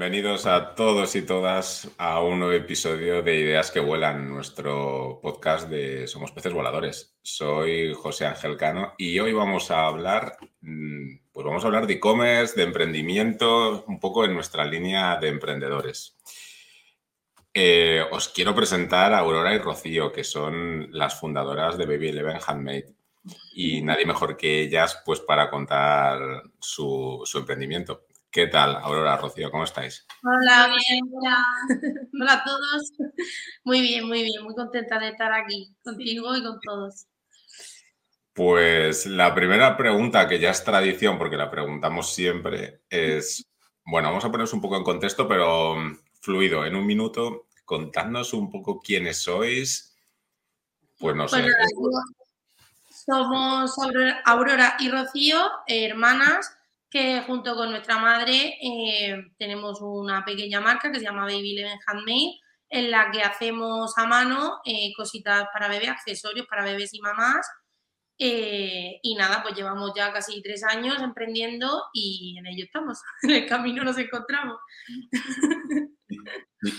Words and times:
Bienvenidos 0.00 0.46
a 0.46 0.74
todos 0.74 1.14
y 1.14 1.20
todas 1.20 1.90
a 1.98 2.22
un 2.22 2.38
nuevo 2.38 2.54
episodio 2.54 3.20
de 3.20 3.38
Ideas 3.38 3.70
que 3.70 3.80
Vuelan, 3.80 4.30
nuestro 4.30 5.20
podcast 5.20 5.68
de 5.68 6.06
Somos 6.06 6.32
Peces 6.32 6.54
Voladores. 6.54 7.18
Soy 7.20 7.92
José 7.92 8.24
Ángel 8.24 8.56
Cano 8.56 8.94
y 8.96 9.18
hoy 9.18 9.34
vamos 9.34 9.70
a 9.70 9.84
hablar, 9.84 10.38
mm, 10.62 11.18
pues 11.30 11.44
vamos 11.44 11.62
a 11.62 11.66
hablar 11.66 11.86
de 11.86 11.92
e-commerce, 11.92 12.56
de 12.56 12.62
emprendimiento, 12.62 13.84
un 13.88 14.00
poco 14.00 14.24
en 14.24 14.32
nuestra 14.32 14.64
línea 14.64 15.16
de 15.16 15.28
emprendedores. 15.28 16.16
Eh, 17.52 18.02
os 18.10 18.30
quiero 18.30 18.54
presentar 18.54 19.12
a 19.12 19.18
Aurora 19.18 19.54
y 19.54 19.58
Rocío, 19.58 20.12
que 20.12 20.24
son 20.24 20.88
las 20.92 21.20
fundadoras 21.20 21.76
de 21.76 21.84
Baby 21.84 22.08
Eleven 22.08 22.38
Handmade. 22.46 22.94
Y 23.52 23.82
nadie 23.82 24.06
mejor 24.06 24.38
que 24.38 24.62
ellas, 24.62 25.02
pues, 25.04 25.20
para 25.20 25.50
contar 25.50 26.44
su, 26.58 27.20
su 27.26 27.36
emprendimiento. 27.36 28.06
¿Qué 28.32 28.46
tal, 28.46 28.76
Aurora, 28.76 29.16
Rocío? 29.16 29.50
¿Cómo 29.50 29.64
estáis? 29.64 30.06
Hola, 30.22 30.68
bien, 30.68 31.04
hola. 31.12 31.44
hola 32.14 32.32
a 32.34 32.44
todos. 32.44 32.92
Muy 33.64 33.80
bien, 33.80 34.06
muy 34.06 34.22
bien, 34.22 34.44
muy 34.44 34.54
contenta 34.54 35.00
de 35.00 35.08
estar 35.08 35.32
aquí 35.32 35.74
contigo 35.82 36.36
y 36.36 36.42
con 36.44 36.60
todos. 36.60 37.06
Pues 38.32 39.06
la 39.06 39.34
primera 39.34 39.76
pregunta, 39.76 40.28
que 40.28 40.38
ya 40.38 40.50
es 40.50 40.62
tradición, 40.62 41.18
porque 41.18 41.36
la 41.36 41.50
preguntamos 41.50 42.14
siempre, 42.14 42.82
es, 42.88 43.44
bueno, 43.84 44.10
vamos 44.10 44.24
a 44.24 44.30
poneros 44.30 44.52
un 44.52 44.60
poco 44.60 44.76
en 44.76 44.84
contexto, 44.84 45.26
pero 45.26 45.74
mm, 45.74 45.98
fluido, 46.20 46.64
en 46.64 46.76
un 46.76 46.86
minuto, 46.86 47.48
contadnos 47.64 48.32
un 48.32 48.48
poco 48.48 48.80
quiénes 48.80 49.24
sois. 49.24 49.96
Pues 51.00 51.16
no 51.16 51.26
sé. 51.26 51.44
somos 53.04 53.74
Aurora 54.24 54.76
y 54.78 54.88
Rocío, 54.88 55.50
hermanas 55.66 56.58
que 56.90 57.22
junto 57.22 57.54
con 57.54 57.70
nuestra 57.70 57.98
madre 57.98 58.58
eh, 58.60 59.32
tenemos 59.38 59.80
una 59.80 60.24
pequeña 60.24 60.60
marca 60.60 60.90
que 60.90 60.98
se 60.98 61.04
llama 61.04 61.24
Baby 61.24 61.54
Leven 61.54 61.78
Handmade, 61.86 62.40
en 62.68 62.90
la 62.90 63.10
que 63.10 63.22
hacemos 63.22 63.96
a 63.96 64.06
mano 64.06 64.60
eh, 64.64 64.92
cositas 64.96 65.46
para 65.52 65.68
bebés, 65.68 65.88
accesorios 65.88 66.46
para 66.46 66.64
bebés 66.64 66.92
y 66.92 67.00
mamás. 67.00 67.48
Eh, 68.22 68.98
y 69.02 69.14
nada, 69.14 69.42
pues 69.42 69.54
llevamos 69.54 69.92
ya 69.96 70.12
casi 70.12 70.42
tres 70.42 70.62
años 70.64 71.00
emprendiendo 71.00 71.84
y 71.94 72.36
en 72.38 72.46
ello 72.46 72.64
estamos. 72.64 73.00
En 73.22 73.30
el 73.30 73.46
camino 73.46 73.84
nos 73.84 73.96
encontramos. 73.96 74.58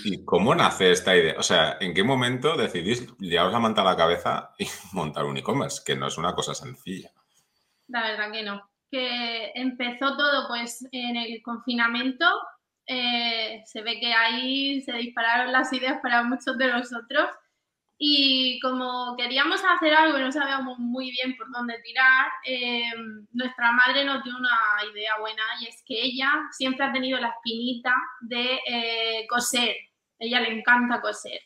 ¿Y, 0.04 0.24
cómo 0.26 0.54
nace 0.54 0.92
esta 0.92 1.16
idea? 1.16 1.36
O 1.40 1.44
sea, 1.44 1.78
¿en 1.80 1.94
qué 1.94 2.04
momento 2.04 2.56
decidís 2.56 3.08
llevaros 3.18 3.54
la 3.54 3.60
manta 3.60 3.82
a 3.82 3.86
la 3.86 3.98
cabeza 3.98 4.52
y 4.60 4.68
montar 4.94 5.24
un 5.26 5.38
e-commerce? 5.38 5.82
Que 5.86 5.96
no 5.96 6.08
es 6.08 6.18
una 6.18 6.36
cosa 6.36 6.54
sencilla. 6.54 7.12
La 7.88 8.04
verdad 8.04 8.32
que 8.32 8.44
no 8.44 8.72
que 8.92 9.52
empezó 9.56 10.18
todo 10.18 10.48
pues 10.48 10.86
en 10.92 11.16
el 11.16 11.42
confinamiento. 11.42 12.26
Eh, 12.86 13.62
se 13.66 13.82
ve 13.82 14.00
que 14.00 14.14
ahí 14.14 14.82
se 14.82 14.94
dispararon 14.94 15.52
las 15.52 15.72
ideas 15.72 16.00
para 16.02 16.24
muchos 16.24 16.58
de 16.58 16.68
nosotros 16.68 17.30
y 18.04 18.60
como 18.62 19.16
queríamos 19.16 19.62
hacer 19.64 19.94
algo 19.94 20.18
y 20.18 20.22
no 20.24 20.32
sabíamos 20.32 20.80
muy 20.80 21.12
bien 21.12 21.38
por 21.38 21.52
dónde 21.52 21.80
tirar, 21.84 22.32
eh, 22.46 22.92
nuestra 23.32 23.72
madre 23.74 24.04
nos 24.04 24.24
dio 24.24 24.36
una 24.36 24.58
idea 24.92 25.20
buena 25.20 25.44
y 25.62 25.68
es 25.68 25.84
que 25.86 26.02
ella 26.02 26.32
siempre 26.50 26.84
ha 26.84 26.92
tenido 26.92 27.20
la 27.20 27.30
espinita 27.30 27.94
de 28.22 28.60
eh, 28.66 29.28
coser. 29.30 29.76
Ella 30.18 30.42
le 30.42 30.52
encanta 30.58 31.00
coser. 31.00 31.40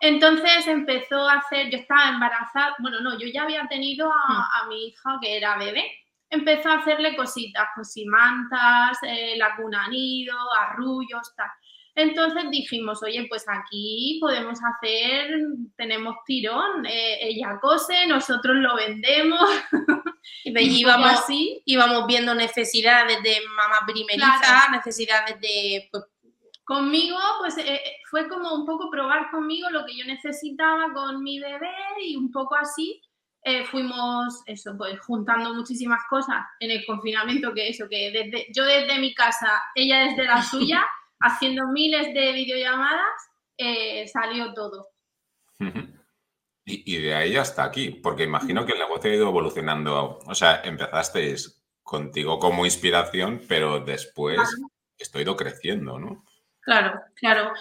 Entonces 0.00 0.68
empezó 0.68 1.28
a 1.28 1.38
hacer, 1.38 1.70
yo 1.70 1.78
estaba 1.78 2.10
embarazada, 2.10 2.76
bueno, 2.78 3.00
no, 3.00 3.18
yo 3.18 3.26
ya 3.26 3.42
había 3.42 3.66
tenido 3.66 4.08
a, 4.08 4.62
a 4.62 4.66
mi 4.68 4.86
hija 4.86 5.18
que 5.20 5.36
era 5.36 5.58
bebé 5.58 5.90
empezó 6.32 6.70
a 6.70 6.78
hacerle 6.78 7.14
cositas, 7.14 7.68
pues 7.74 7.94
mantas, 8.06 8.98
eh, 9.02 9.34
la 9.36 9.54
cuna 9.56 9.88
nido, 9.88 10.34
arrullos, 10.58 11.34
tal. 11.36 11.50
Entonces 11.94 12.44
dijimos, 12.50 13.02
oye, 13.02 13.26
pues 13.28 13.44
aquí 13.48 14.16
podemos 14.20 14.58
hacer, 14.64 15.30
tenemos 15.76 16.16
tirón, 16.24 16.86
eh, 16.86 17.18
ella 17.20 17.58
cose, 17.60 18.06
nosotros 18.06 18.56
lo 18.56 18.76
vendemos. 18.76 19.48
y 20.44 20.52
íbamos 20.80 21.10
así, 21.10 21.62
íbamos 21.66 22.06
viendo 22.06 22.34
necesidades 22.34 23.22
de 23.22 23.36
mamá 23.46 23.86
primeriza, 23.86 24.70
necesidades 24.72 25.38
de... 25.40 25.88
Pues, 25.92 26.04
conmigo, 26.64 27.18
pues 27.40 27.58
eh, 27.58 27.82
fue 28.10 28.26
como 28.28 28.54
un 28.54 28.64
poco 28.64 28.88
probar 28.88 29.30
conmigo 29.30 29.68
lo 29.68 29.84
que 29.84 29.94
yo 29.94 30.06
necesitaba 30.06 30.92
con 30.94 31.22
mi 31.22 31.38
bebé 31.38 31.74
y 32.00 32.16
un 32.16 32.30
poco 32.30 32.54
así. 32.54 33.02
Eh, 33.44 33.64
fuimos 33.64 34.42
eso, 34.46 34.76
pues 34.78 35.00
juntando 35.00 35.52
muchísimas 35.54 36.02
cosas 36.08 36.44
en 36.60 36.70
el 36.70 36.86
confinamiento, 36.86 37.52
que 37.52 37.68
eso, 37.68 37.88
que 37.88 38.10
desde, 38.12 38.46
yo 38.54 38.64
desde 38.64 38.98
mi 39.00 39.14
casa, 39.14 39.60
ella 39.74 40.04
desde 40.04 40.24
la 40.24 40.42
suya, 40.42 40.84
haciendo 41.20 41.66
miles 41.68 42.14
de 42.14 42.32
videollamadas, 42.32 43.30
eh, 43.56 44.06
salió 44.08 44.52
todo. 44.54 44.88
Y, 46.64 46.98
de 46.98 47.12
ahí 47.12 47.34
hasta 47.34 47.64
aquí, 47.64 47.90
porque 47.90 48.22
imagino 48.22 48.64
que 48.64 48.74
el 48.74 48.78
negocio 48.78 49.10
ha 49.10 49.14
ido 49.14 49.28
evolucionando. 49.28 50.20
O 50.24 50.32
sea, 50.32 50.62
empezasteis 50.62 51.60
contigo 51.82 52.38
como 52.38 52.64
inspiración, 52.64 53.42
pero 53.48 53.80
después 53.80 54.38
esto 54.96 55.18
ha 55.18 55.22
ido 55.22 55.36
creciendo, 55.36 55.98
¿no? 55.98 56.24
Claro, 56.60 57.00
claro. 57.16 57.52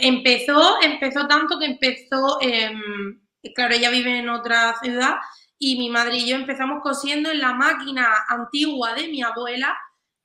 Empezó, 0.00 0.82
empezó 0.82 1.28
tanto 1.28 1.56
que 1.60 1.66
empezó. 1.66 2.38
Em, 2.40 3.20
claro, 3.54 3.74
ella 3.74 3.90
vive 3.90 4.18
en 4.18 4.28
otra 4.28 4.74
ciudad 4.82 5.16
y 5.58 5.76
mi 5.76 5.90
madre 5.90 6.18
y 6.18 6.28
yo 6.28 6.36
empezamos 6.36 6.82
cosiendo 6.82 7.30
en 7.30 7.40
la 7.40 7.52
máquina 7.52 8.08
antigua 8.28 8.94
de 8.94 9.08
mi 9.08 9.22
abuela 9.22 9.76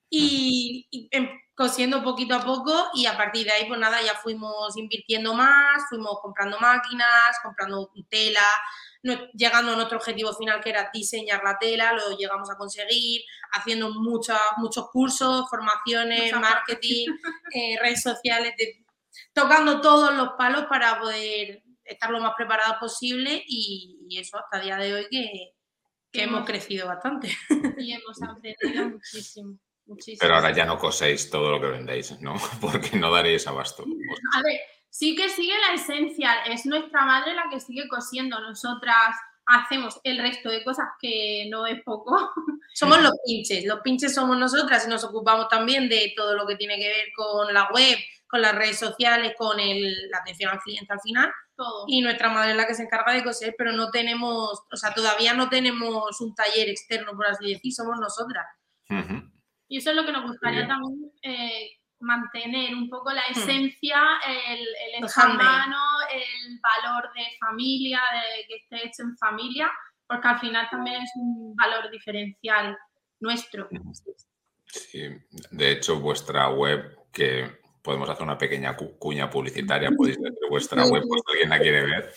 y, 0.10 0.88
em, 1.12 1.28
cosiendo 1.56 2.04
poquito 2.04 2.36
a 2.36 2.44
poco 2.44 2.90
y 2.94 3.06
a 3.06 3.18
partir 3.18 3.46
de 3.46 3.52
ahí 3.52 3.66
pues 3.68 3.80
nada, 3.80 4.02
ya 4.02 4.16
fuimos 4.16 4.76
invirtiendo 4.78 5.34
más, 5.34 5.84
fuimos 5.90 6.20
comprando 6.22 6.60
máquinas, 6.60 7.38
comprando 7.44 7.92
tela, 8.10 8.42
llegando 9.34 9.74
a 9.74 9.76
nuestro 9.76 9.98
objetivo 9.98 10.34
final 10.34 10.62
que 10.62 10.70
era 10.70 10.90
diseñar 10.94 11.44
la 11.44 11.58
tela, 11.58 11.94
lo 11.94 12.16
llegamos 12.18 12.50
a 12.50 12.56
conseguir, 12.56 13.22
haciendo 13.52 13.90
muchos 13.92 14.38
muchos 14.58 14.90
cursos, 14.92 15.50
formaciones, 15.50 16.34
marketing, 16.34 17.08
eh, 17.54 17.78
redes 17.82 18.02
sociales, 18.02 18.54
tocando 19.34 19.82
todos 19.82 20.14
los 20.14 20.30
palos 20.38 20.66
para 20.66 21.00
poder 21.00 21.63
estar 21.94 22.10
lo 22.10 22.20
más 22.20 22.34
preparada 22.36 22.80
posible 22.80 23.44
y, 23.48 23.98
eso 24.20 24.38
hasta 24.38 24.58
el 24.58 24.64
día 24.66 24.78
de 24.78 24.94
hoy 24.94 25.08
que, 25.10 26.22
hemos 26.22 26.46
crecido 26.46 26.88
bastante. 26.88 27.30
Y 27.80 27.94
hemos 27.94 28.22
aprendido 28.22 28.90
muchísimo. 28.90 29.58
Muchísimo. 29.86 30.20
Pero 30.22 30.36
ahora 30.36 30.52
ya 30.52 30.66
no 30.66 30.78
coséis 30.78 31.30
todo 31.30 31.52
lo 31.52 31.60
que 31.60 31.68
vendéis, 31.68 32.20
¿no? 32.22 32.36
Porque 32.62 32.98
no 32.98 33.12
daréis 33.12 33.48
abasto. 33.48 33.84
A 34.34 34.42
ver, 34.42 34.60
sí 34.90 35.16
que 35.16 35.28
sigue 35.30 35.54
la 35.60 35.74
esencia, 35.74 36.44
es 36.44 36.66
nuestra 36.66 37.04
madre 37.06 37.34
la 37.34 37.50
que 37.50 37.60
sigue 37.60 37.88
cosiendo, 37.88 38.40
nosotras 38.40 39.16
hacemos 39.46 40.00
el 40.04 40.20
resto 40.20 40.50
de 40.50 40.64
cosas 40.64 40.88
que 41.00 41.48
no 41.50 41.66
es 41.66 41.82
poco. 41.84 42.18
Somos 42.74 43.02
los 43.02 43.14
pinches, 43.26 43.66
los 43.66 43.82
pinches 43.82 44.16
somos 44.16 44.36
nosotras 44.36 44.88
y 44.88 44.90
nos 44.90 45.04
ocupamos 45.04 45.48
también 45.48 45.88
de 45.88 46.12
todo 46.16 46.36
lo 46.36 46.48
que 46.48 46.56
tiene 46.56 46.80
que 46.80 46.88
ver 46.88 47.06
con 47.16 47.54
la 47.54 47.70
web, 47.72 47.96
con 48.26 48.42
las 48.42 48.56
redes 48.56 48.80
sociales, 48.80 49.34
con 49.38 49.58
la 49.58 50.18
atención 50.18 50.50
al 50.50 50.60
cliente 50.60 50.92
al 50.92 51.00
final. 51.00 51.32
Todo. 51.64 51.86
Y 51.88 52.02
nuestra 52.02 52.30
madre 52.30 52.52
es 52.52 52.58
la 52.58 52.68
que 52.68 52.74
se 52.74 52.84
encarga 52.84 53.14
de 53.14 53.24
coser, 53.24 53.56
pero 53.58 53.72
no 53.72 53.90
tenemos, 53.90 54.64
o 54.72 54.76
sea, 54.76 54.94
todavía 54.94 55.34
no 55.34 55.50
tenemos 55.50 56.20
un 56.22 56.36
taller 56.36 56.70
externo, 56.70 57.14
por 57.16 57.28
así 57.28 57.54
decir, 57.54 57.74
somos 57.74 58.00
nosotras. 58.00 58.46
Y 59.68 59.78
eso 59.78 59.90
es 59.90 59.96
lo 59.96 60.06
que 60.06 60.12
nos 60.12 60.28
gustaría 60.30 60.68
también 60.68 61.12
eh, 61.24 61.72
mantener 62.00 62.76
un 62.76 62.90
poco 62.90 63.12
la 63.12 63.24
hmm. 63.30 63.40
esencia, 63.40 64.02
el, 64.28 64.60
el 64.60 65.38
mano, 65.38 65.80
el 66.12 66.60
valor 66.62 67.12
de 67.14 67.26
familia, 67.40 68.02
de 68.14 68.46
que 68.48 68.56
esté 68.58 68.88
hecho 68.88 69.04
en 69.04 69.18
familia, 69.18 69.72
porque 70.08 70.28
al 70.28 70.40
final 70.40 70.68
también 70.70 71.02
es 71.02 71.12
un 71.16 71.56
valor 71.56 71.90
diferencial 71.90 72.78
nuestro. 73.20 73.70
Sí, 74.66 75.08
de 75.52 75.72
hecho 75.72 76.00
vuestra 76.00 76.50
web 76.50 76.98
que 77.12 77.63
podemos 77.84 78.10
hacer 78.10 78.24
una 78.24 78.38
pequeña 78.38 78.76
cuña 78.76 79.30
publicitaria, 79.30 79.92
podéis 79.98 80.20
ver 80.20 80.34
vuestra 80.50 80.86
web 80.86 81.04
si 81.04 81.32
alguien 81.32 81.50
la 81.50 81.60
quiere 81.60 81.86
ver, 81.86 82.14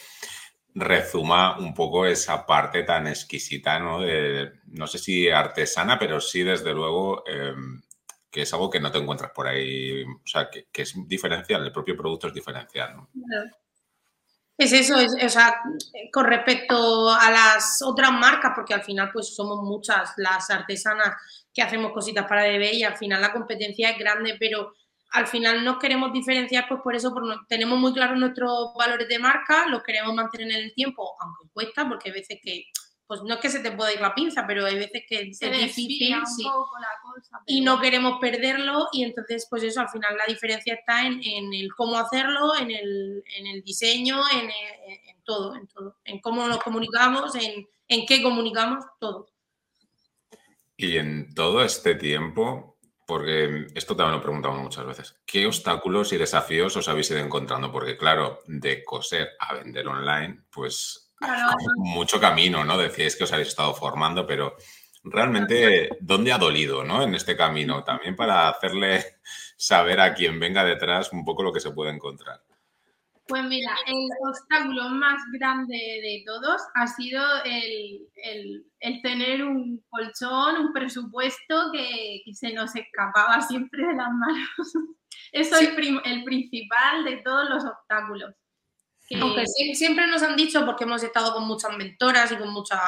rezuma 0.75 1.59
un 1.59 1.75
poco 1.75 2.07
esa 2.07 2.47
parte 2.47 2.83
tan 2.83 3.07
exquisita, 3.07 3.79
¿no? 3.79 4.01
De, 4.01 4.53
no 4.67 4.87
sé 4.87 4.99
si 4.99 5.29
artesana, 5.29 5.99
pero 5.99 6.21
sí, 6.21 6.43
desde 6.43 6.73
luego, 6.73 7.25
em, 7.27 7.83
que 8.31 8.43
es 8.43 8.53
algo 8.53 8.71
que 8.71 8.81
no 8.81 8.93
te 8.93 8.99
encuentras 8.99 9.33
por 9.33 9.49
ahí, 9.49 10.05
o 10.05 10.27
sea, 10.27 10.49
que, 10.51 10.67
es 10.83 10.95
diferencial, 11.07 11.65
el 11.65 11.73
propio 11.73 11.97
producto 11.97 12.29
es 12.29 12.35
diferencial, 12.35 12.95
¿no? 12.95 13.09
Es 14.59 14.73
eso, 14.73 14.99
es, 14.99 15.15
o 15.23 15.29
sea, 15.29 15.61
con 16.13 16.27
respecto 16.27 17.11
a 17.11 17.31
las 17.31 17.83
otras 17.83 18.13
marcas, 18.13 18.53
porque 18.55 18.75
al 18.75 18.83
final 18.83 19.11
pues 19.13 19.35
somos 19.35 19.63
muchas 19.63 20.13
las 20.17 20.49
artesanas 20.51 21.15
que 21.53 21.63
hacemos 21.63 21.93
cositas 21.93 22.27
para 22.27 22.43
bebé 22.43 22.75
y 22.75 22.83
al 22.83 22.97
final 22.97 23.21
la 23.21 23.33
competencia 23.33 23.91
es 23.91 23.99
grande, 23.99 24.37
pero 24.39 24.75
al 25.11 25.27
final 25.27 25.65
nos 25.65 25.79
queremos 25.79 26.13
diferenciar, 26.13 26.67
pues 26.69 26.81
por 26.83 26.95
eso 26.95 27.15
tenemos 27.49 27.79
muy 27.79 27.93
claros 27.93 28.19
nuestros 28.19 28.75
valores 28.75 29.09
de 29.09 29.19
marca, 29.19 29.67
los 29.69 29.83
queremos 29.83 30.15
mantener 30.15 30.51
en 30.51 30.65
el 30.65 30.75
tiempo, 30.75 31.17
aunque 31.21 31.53
cuesta, 31.53 31.89
porque 31.89 32.11
hay 32.11 32.15
veces 32.15 32.39
que 32.43 32.67
pues 33.07 33.23
no 33.23 33.35
es 33.35 33.41
que 33.41 33.51
se 33.51 33.61
te 33.61 33.71
pueda 33.71 33.93
ir 33.93 34.01
la 34.01 34.15
pinza, 34.15 34.45
pero 34.47 34.67
hay 34.67 34.75
veces 34.75 35.05
que 35.09 35.21
es 35.21 35.39
difícil 35.39 36.17
y 37.47 37.61
no 37.61 37.81
queremos 37.81 38.19
perderlo 38.21 38.89
y 38.93 39.05
entonces 39.05 39.47
pues 39.49 39.63
eso, 39.63 39.81
al 39.81 39.89
final 39.89 40.17
la 40.17 40.27
diferencia 40.27 40.75
está 40.75 41.07
en, 41.07 41.23
el 41.55 41.73
cómo 41.75 41.97
hacerlo, 41.99 42.57
en 42.57 42.71
el, 42.73 43.63
diseño, 43.65 44.23
en, 44.33 44.51
todo, 45.25 45.55
en 45.55 45.69
todo, 45.69 45.97
en 46.05 46.21
cómo 46.21 46.49
nos 46.49 46.59
comunicamos, 46.59 47.35
en, 47.37 47.69
en 47.87 48.07
qué 48.07 48.23
comunicamos, 48.23 48.85
todo. 48.99 49.29
Y 50.77 50.99
en 50.99 51.33
todo 51.33 51.63
este 51.63 51.95
tiempo, 51.95 52.76
porque 53.07 53.69
esto 53.75 53.97
también 53.97 54.17
lo 54.17 54.23
preguntamos 54.23 54.61
muchas 54.61 54.85
veces, 54.85 55.17
¿qué 55.25 55.47
obstáculos 55.47 56.13
y 56.13 56.19
desafíos 56.19 56.77
os 56.77 56.89
habéis 56.89 57.11
ido 57.11 57.21
encontrando? 57.21 57.71
Porque 57.71 57.97
claro, 57.97 58.41
de 58.47 58.85
coser 58.85 59.31
a 59.39 59.55
vender 59.55 59.87
online, 59.87 60.43
pues 60.51 61.13
mucho 61.77 62.21
camino, 62.21 62.65
¿no? 62.65 62.77
Decíais 62.77 63.17
que 63.17 63.25
os 63.25 63.33
habéis 63.33 63.49
estado 63.49 63.75
formando, 63.75 64.27
pero 64.27 64.57
realmente, 65.05 65.91
¿dónde 66.01 66.33
ha 66.33 66.39
dolido, 66.39 66.83
¿no? 66.85 67.03
En 67.03 67.15
este 67.15 67.37
camino, 67.37 67.85
también 67.85 68.17
para 68.17 68.49
hacerle 68.49 69.05
saber 69.57 70.01
a 70.01 70.13
quien 70.13 70.41
venga 70.41 70.65
detrás 70.65 71.13
un 71.13 71.25
poco 71.25 71.45
lo 71.45 71.53
que 71.53 71.61
se 71.61 71.71
puede 71.71 71.93
encontrar. 71.93 72.43
Pues 73.29 73.43
mira, 73.45 73.77
el 73.87 74.09
obstáculo 74.29 74.89
más 74.91 75.21
grande 75.33 75.75
de 75.75 76.23
todos 76.25 76.63
ha 76.75 76.87
sido 76.87 77.23
el, 77.45 79.01
tener 79.03 79.43
un 79.43 79.85
colchón, 79.89 80.67
un 80.67 80.73
presupuesto 80.73 81.73
que, 81.73 82.23
se 82.33 82.53
nos 82.53 82.75
escapaba 82.77 83.41
siempre 83.49 83.87
de 83.87 83.95
las 83.95 84.13
manos. 84.13 84.73
Eso 85.33 85.57
es 85.57 85.71
el 86.05 86.25
principal 86.25 87.05
de 87.05 87.17
todos 87.19 87.51
los 87.51 87.65
obstáculos. 87.65 88.33
Aunque 89.21 89.45
siempre 89.75 90.07
nos 90.07 90.23
han 90.23 90.37
dicho, 90.37 90.65
porque 90.65 90.85
hemos 90.85 91.03
estado 91.03 91.33
con 91.33 91.47
muchas 91.47 91.77
mentoras 91.77 92.31
y 92.33 92.37
con 92.37 92.51
muchas, 92.51 92.81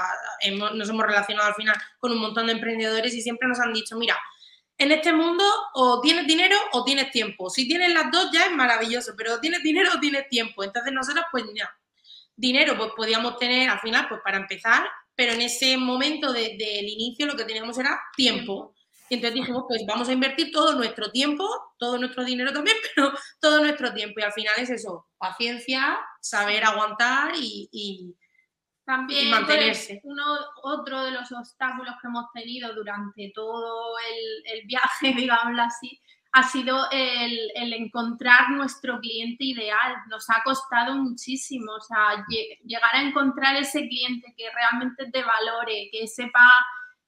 nos 0.51 0.89
hemos 0.89 1.05
relacionado 1.05 1.49
al 1.49 1.55
final 1.55 1.77
con 1.99 2.13
un 2.13 2.19
montón 2.19 2.47
de 2.47 2.53
emprendedores 2.53 3.15
y 3.15 3.23
siempre 3.23 3.49
nos 3.49 3.61
han 3.61 3.73
dicho, 3.73 3.97
mira, 3.97 4.17
en 4.79 4.93
este 4.93 5.13
mundo 5.13 5.45
o 5.75 6.01
tienes 6.01 6.27
dinero 6.27 6.57
o 6.73 6.85
tienes 6.85 7.11
tiempo. 7.11 7.51
Si 7.51 7.67
tienes 7.67 7.93
las 7.93 8.11
dos 8.11 8.31
ya 8.33 8.47
es 8.47 8.53
maravilloso, 8.53 9.13
pero 9.17 9.41
tienes 9.41 9.63
dinero 9.63 9.91
o 9.95 10.01
tienes 10.01 10.29
tiempo. 10.29 10.63
Entonces 10.63 10.93
nosotros 10.93 11.25
pues 11.33 11.45
ya, 11.55 11.69
dinero 12.37 12.77
pues 12.77 12.93
podíamos 12.97 13.37
tener 13.39 13.69
al 13.69 13.81
final 13.81 14.07
pues 14.09 14.21
para 14.25 14.39
empezar, 14.39 14.89
pero 15.15 15.33
en 15.33 15.43
ese 15.43 15.77
momento 15.77 16.33
del 16.33 16.89
inicio 16.89 17.27
lo 17.27 17.37
que 17.37 17.45
teníamos 17.45 17.77
era 17.77 18.01
tiempo. 18.17 18.75
Y 19.11 19.15
entonces 19.15 19.41
dijimos, 19.41 19.65
pues 19.67 19.83
vamos 19.87 20.09
a 20.09 20.13
invertir 20.13 20.53
todo 20.53 20.75
nuestro 20.75 21.11
tiempo, 21.11 21.49
todo 21.79 21.99
nuestro 21.99 22.25
dinero 22.25 22.53
también, 22.53 22.77
pero 22.95 23.13
todo 23.41 23.61
nuestro 23.61 23.93
tiempo. 23.93 24.21
Y 24.21 24.23
al 24.23 24.33
final 24.33 24.55
es 24.59 24.71
eso, 24.71 25.09
paciencia, 25.19 25.99
saber 26.21 26.65
aguantar 26.65 27.33
y, 27.37 28.15
también 28.89 29.31
mantenerse. 29.31 30.01
Uno, 30.03 30.25
otro 30.63 31.05
de 31.05 31.11
los 31.11 31.31
obstáculos 31.31 31.95
que 32.01 32.09
hemos 32.09 32.33
tenido 32.33 32.75
durante 32.75 33.31
todo 33.35 33.99
el, 33.99 34.67
viaje, 34.67 35.13
digámoslo 35.15 35.63
así, 35.63 36.01
ha 36.33 36.43
sido 36.43 36.91
el, 36.91 37.51
el, 37.55 37.75
encontrar 37.75 38.49
nuestro 38.49 38.99
cliente 38.99 39.45
ideal. 39.45 39.95
Nos 40.09 40.31
ha 40.31 40.43
costado 40.43 40.95
muchísimo, 40.95 41.73
o 41.73 41.81
sea, 41.83 42.25
llegar 42.65 42.95
a 42.95 43.03
encontrar 43.03 43.57
ese 43.57 43.87
cliente 43.87 44.33
que 44.35 44.51
realmente 44.55 45.11
te 45.11 45.23
valore, 45.23 45.91
que 45.93 46.07
sepa 46.07 46.49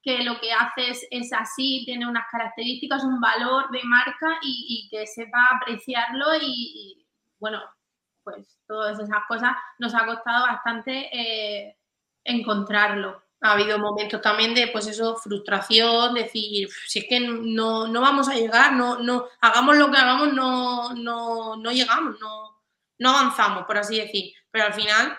que 0.03 0.23
lo 0.23 0.39
que 0.39 0.53
haces 0.53 1.07
es 1.11 1.33
así, 1.33 1.85
tiene 1.87 2.07
unas 2.07 2.27
características, 2.31 3.05
un 3.05 3.21
valor 3.23 3.71
de 3.71 3.83
marca 3.85 4.39
y, 4.43 4.87
que 4.91 5.07
sepa 5.07 5.49
apreciarlo 5.57 6.27
y, 6.43 7.07
bueno, 7.39 7.59
pues 8.23 8.59
todas 8.67 8.99
esas 8.99 9.25
cosas 9.29 9.53
nos 9.79 9.95
ha 9.95 10.07
costado 10.07 10.47
bastante 10.47 11.09
eh, 11.13 11.77
encontrarlo. 12.25 13.23
Ha 13.43 13.53
habido 13.53 13.79
momentos 13.79 14.21
también 14.21 14.55
de, 14.55 14.69
pues 14.69 14.87
eso, 14.87 15.17
frustración, 15.17 16.15
decir, 16.15 16.69
si 16.87 16.99
es 16.99 17.07
que 17.09 17.21
no, 17.21 17.89
no 17.89 18.01
vamos 18.03 18.29
a 18.29 18.35
llegar, 18.35 18.75
no, 18.75 18.99
no, 18.99 19.27
hagamos 19.41 19.77
lo 19.79 19.91
que 19.91 19.97
hagamos, 19.97 20.33
no, 20.35 20.95
no, 20.95 21.57
no 21.57 21.73
llegamos, 21.73 22.21
no, 22.21 22.61
no 22.99 23.11
avanzamos, 23.11 23.65
por 23.65 23.79
así 23.79 23.99
decir. 23.99 24.35
Pero 24.51 24.67
al 24.67 24.75
final 24.75 25.17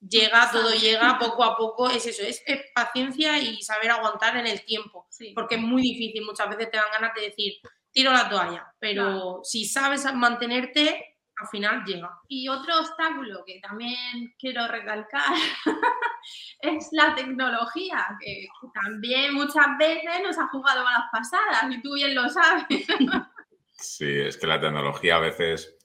llega, 0.00 0.50
todo 0.50 0.70
llega 0.72 1.18
poco 1.18 1.44
a 1.44 1.56
poco, 1.56 1.90
es 1.90 2.06
eso, 2.06 2.22
es, 2.22 2.42
paciencia 2.74 3.38
y 3.38 3.62
saber 3.62 3.90
aguantar 3.90 4.36
en 4.36 4.46
el 4.46 4.64
tiempo, 4.64 5.08
porque 5.34 5.56
es 5.56 5.60
muy 5.60 5.82
difícil, 5.82 6.24
muchas 6.24 6.48
veces 6.48 6.70
te 6.70 6.76
dan 6.76 6.86
ganas 6.92 7.14
de 7.14 7.22
decir, 7.22 7.54
tiro 7.90 8.12
la 8.12 8.28
toalla, 8.28 8.74
pero 8.78 9.40
si 9.42 9.64
sabes 9.64 10.04
mantenerte, 10.14 11.15
al 11.38 11.48
final 11.48 11.84
llega. 11.84 12.10
Y 12.28 12.48
otro 12.48 12.78
obstáculo 12.78 13.44
que 13.46 13.60
también 13.60 14.34
quiero 14.38 14.66
recalcar 14.68 15.34
es 16.60 16.88
la 16.92 17.14
tecnología, 17.14 18.06
que 18.20 18.48
también 18.82 19.34
muchas 19.34 19.66
veces 19.78 20.22
nos 20.22 20.38
ha 20.38 20.48
jugado 20.48 20.84
malas 20.84 21.08
pasadas, 21.12 21.64
y 21.70 21.82
tú 21.82 21.94
bien 21.94 22.14
lo 22.14 22.28
sabes. 22.28 22.66
sí, 23.72 24.20
es 24.20 24.36
que 24.36 24.46
la 24.46 24.60
tecnología 24.60 25.16
a 25.16 25.20
veces 25.20 25.76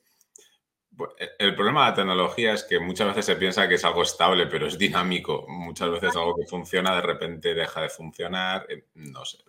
e, 1.18 1.31
el 1.39 1.56
problema 1.56 1.86
de 1.86 1.89
la 1.89 1.95
tecnología 1.95 2.54
es 2.54 2.63
que 2.63 2.80
muchas 2.80 3.07
veces 3.07 3.25
se 3.25 3.36
piensa 3.36 3.68
que 3.68 3.75
es 3.75 3.86
algo 3.86 4.04
estable, 4.04 4.47
pero 4.47 4.68
es 4.68 4.77
dinámico. 4.77 5.45
Muchas 5.47 5.92
veces 5.92 6.15
algo 6.15 6.36
que 6.36 6.45
funciona 6.47 6.95
de 6.95 7.01
repente 7.01 7.54
deja 7.54 7.81
de 7.81 7.89
funcionar. 7.89 8.65
Eh, 8.69 8.86
no 8.95 9.25
sé, 9.25 9.39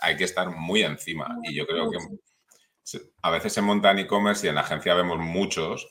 hay 0.00 0.16
que 0.16 0.24
estar 0.24 0.50
muy 0.50 0.82
encima. 0.82 1.36
Y 1.42 1.54
yo 1.54 1.66
creo 1.66 1.90
que 1.90 1.98
a 3.22 3.30
veces 3.30 3.52
se 3.52 3.62
monta 3.62 3.90
en 3.90 4.00
e-commerce 4.00 4.46
y 4.46 4.48
en 4.48 4.56
la 4.56 4.62
agencia 4.62 4.94
vemos 4.94 5.18
muchos 5.18 5.88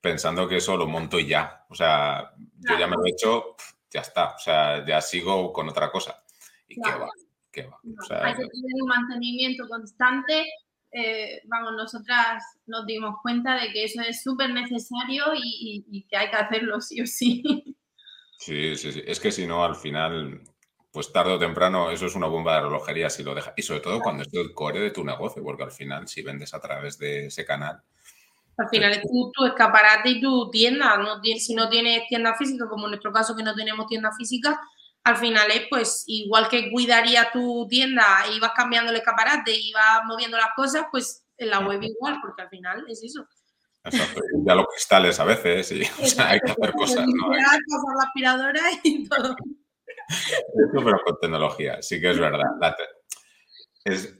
pensando 0.00 0.48
que 0.48 0.56
eso 0.56 0.76
lo 0.76 0.86
monto 0.86 1.18
y 1.18 1.26
ya. 1.26 1.66
O 1.68 1.74
sea, 1.74 2.32
yo 2.36 2.78
ya 2.78 2.86
me 2.86 2.96
lo 2.96 3.04
he 3.04 3.10
hecho, 3.10 3.56
ya 3.90 4.00
está. 4.00 4.34
O 4.34 4.38
sea, 4.38 4.84
ya 4.86 5.00
sigo 5.00 5.52
con 5.52 5.68
otra 5.68 5.90
cosa. 5.90 6.22
¿Y 6.68 6.80
qué 6.80 6.90
va? 6.90 7.08
¿Qué 7.50 7.62
va? 7.66 7.78
hay 8.24 8.34
que 8.34 8.46
tener 8.46 8.82
un 8.82 8.88
mantenimiento 8.88 9.66
constante 9.68 10.46
eh, 10.90 11.42
vamos, 11.44 11.72
nosotras 11.76 12.42
nos 12.66 12.86
dimos 12.86 13.16
cuenta 13.22 13.60
de 13.60 13.70
que 13.72 13.84
eso 13.84 14.00
es 14.00 14.22
súper 14.22 14.50
necesario 14.50 15.24
y, 15.34 16.06
que 16.08 16.16
hay 16.16 16.30
que 16.30 16.36
hacerlo 16.36 16.80
sí 16.80 17.00
o 17.00 17.06
sí. 17.06 17.42
Sí, 18.38 18.76
sí, 18.76 18.92
sí. 18.92 19.02
Es 19.04 19.20
que 19.20 19.32
si 19.32 19.46
no, 19.46 19.64
al 19.64 19.74
final, 19.74 20.40
pues 20.90 21.12
tarde 21.12 21.32
o 21.32 21.38
temprano, 21.38 21.90
eso 21.90 22.06
es 22.06 22.14
una 22.14 22.26
bomba 22.26 22.56
de 22.56 22.62
relojería 22.62 23.10
si 23.10 23.22
lo 23.22 23.34
dejas. 23.34 23.54
Y 23.56 23.62
sobre 23.62 23.80
todo 23.80 24.00
cuando 24.00 24.22
es 24.22 24.32
el 24.32 24.54
core 24.54 24.80
de 24.80 24.90
tu 24.90 25.04
negocio, 25.04 25.42
porque 25.42 25.62
al 25.62 25.70
final, 25.70 26.08
si 26.08 26.22
vendes 26.22 26.54
a 26.54 26.60
través 26.60 26.98
de 26.98 27.26
ese 27.26 27.44
canal. 27.44 27.82
Al 28.56 28.68
final 28.68 28.92
es 28.92 29.02
tu, 29.02 29.46
escaparate 29.46 30.08
y 30.08 30.20
tu 30.20 30.50
tienda. 30.50 30.96
No, 30.96 31.20
si 31.22 31.54
no 31.54 31.68
tienes 31.68 32.08
tienda 32.08 32.34
física, 32.34 32.68
como 32.68 32.86
en 32.86 32.92
nuestro 32.92 33.12
caso 33.12 33.36
que 33.36 33.42
no 33.42 33.54
tenemos 33.54 33.86
tienda 33.86 34.10
física, 34.12 34.60
al 35.04 35.16
final 35.16 35.50
es 35.50 35.62
pues 35.70 36.04
igual 36.06 36.48
que 36.48 36.70
cuidaría 36.70 37.30
tu 37.30 37.66
tienda 37.68 38.04
y 38.34 38.40
vas 38.40 38.52
cambiando 38.54 38.90
el 38.90 38.96
escaparate 38.96 39.52
y 39.54 39.72
vas 39.72 40.04
moviendo 40.06 40.36
las 40.36 40.50
cosas, 40.56 40.86
pues 40.90 41.24
en 41.36 41.50
la 41.50 41.60
web 41.60 41.82
igual, 41.82 42.18
porque 42.20 42.42
al 42.42 42.48
final 42.48 42.84
es 42.88 43.02
eso. 43.02 43.26
Exacto, 43.84 44.20
ya 44.44 44.54
los 44.54 44.66
cristales 44.66 45.20
a 45.20 45.24
veces 45.24 45.70
y 45.70 45.82
hay 46.20 46.40
que 46.40 46.50
hacer 46.50 46.72
cosas. 46.72 47.06
¿no? 47.06 47.30
Hay 47.30 47.40
pasar 47.40 47.96
la 47.96 48.04
aspiradora 48.04 48.62
y 48.82 49.08
todo. 49.08 49.36
Pero 50.72 51.00
con 51.04 51.18
tecnología, 51.20 51.82
sí 51.82 52.00
que 52.00 52.10
es 52.10 52.18
verdad. 52.18 52.44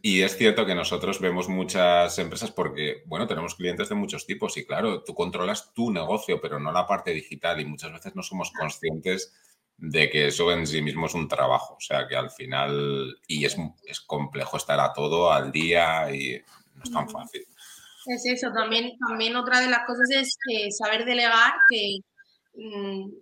y 0.03 0.23
es 0.23 0.37
cierto 0.37 0.65
que 0.65 0.75
nosotros 0.75 1.21
vemos 1.21 1.49
muchas 1.49 2.19
empresas 2.19 2.51
porque, 2.51 3.03
bueno, 3.07 3.27
tenemos 3.27 3.55
clientes 3.55 3.89
de 3.89 3.95
muchos 3.95 4.27
tipos 4.27 4.57
y 4.57 4.67
claro, 4.67 5.03
tú 5.03 5.15
controlas 5.15 5.73
tu 5.75 5.91
negocio, 5.91 6.41
pero 6.41 6.59
no 6.59 6.73
la 6.73 6.87
parte 6.87 7.13
digital 7.13 7.61
y 7.61 7.65
muchas 7.65 7.93
veces 7.93 8.15
no 8.15 8.23
somos 8.23 8.51
conscientes 8.53 9.35
de 9.79 10.11
que 10.11 10.27
eso 10.27 10.51
en 10.53 10.67
sí 10.67 10.83
mismo 10.83 11.07
es 11.07 11.15
un 11.15 11.29
trabajo, 11.29 11.75
o 11.75 11.81
sea 11.81 12.07
que 12.09 12.17
al 12.17 12.31
final, 12.31 13.17
y 13.29 13.45
es, 13.45 13.57
es 13.85 14.01
complejo 14.01 14.57
estar 14.57 14.81
a 14.81 14.93
todo 14.93 15.33
al 15.33 15.53
día 15.53 16.13
y 16.13 16.43
no 16.75 16.83
es 16.83 16.91
tan 16.91 17.09
fácil. 17.09 17.47
Es 18.07 18.25
eso, 18.25 18.51
también, 18.53 18.97
también 18.99 19.37
otra 19.37 19.61
de 19.61 19.69
las 19.69 19.87
cosas 19.87 20.09
es 20.11 20.37
eh, 20.51 20.71
saber 20.71 21.05
delegar, 21.05 21.53
que 21.71 21.99
mm, 21.99 22.08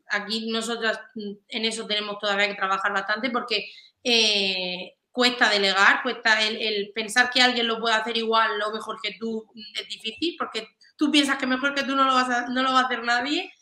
aquí 0.09 0.51
nosotras 0.51 1.01
en 1.15 1.65
eso 1.65 1.87
tenemos 1.87 2.19
todavía 2.19 2.49
que 2.49 2.55
trabajar 2.55 2.93
bastante 2.93 3.31
porque 3.31 3.69
eh, 4.03 4.95
cuesta 5.11 5.51
delegar, 5.51 6.03
cuesta 6.03 6.43
el, 6.43 6.91
pensar 6.95 7.31
que 7.31 7.43
alguien 7.43 7.67
lo 7.67 7.81
puede 7.81 7.95
hacer 7.95 8.17
igual 8.17 8.59
lo 8.59 8.73
mejor 8.73 8.99
que 9.03 9.17
tú 9.19 9.47
es 9.75 9.89
difícil 9.89 10.37
porque 10.39 10.69
tú 10.97 11.11
piensas 11.11 11.39
que 11.39 11.47
mejor 11.47 11.75
que 11.75 11.83
tú 11.83 11.95
no 11.95 12.05
lo, 12.05 12.15
vas 12.15 12.31
a, 12.31 12.47
no 12.49 12.63
lo 12.63 12.73
va 12.73 12.81
a 12.81 12.85
hacer 12.85 13.03
nadie 13.03 13.53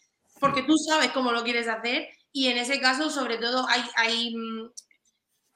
porque 0.41 0.63
tú 0.63 0.77
sabes 0.77 1.11
cómo 1.13 1.33
lo 1.33 1.43
quieres 1.43 1.69
hacer 1.69 2.09
y 2.37 2.49
en 2.49 2.59
ese 2.59 2.81
caso, 2.81 3.11
sobre 3.11 3.39
todo, 3.39 3.65
hay, 3.69 3.85
hay 3.95 4.35
mm, 4.35 4.73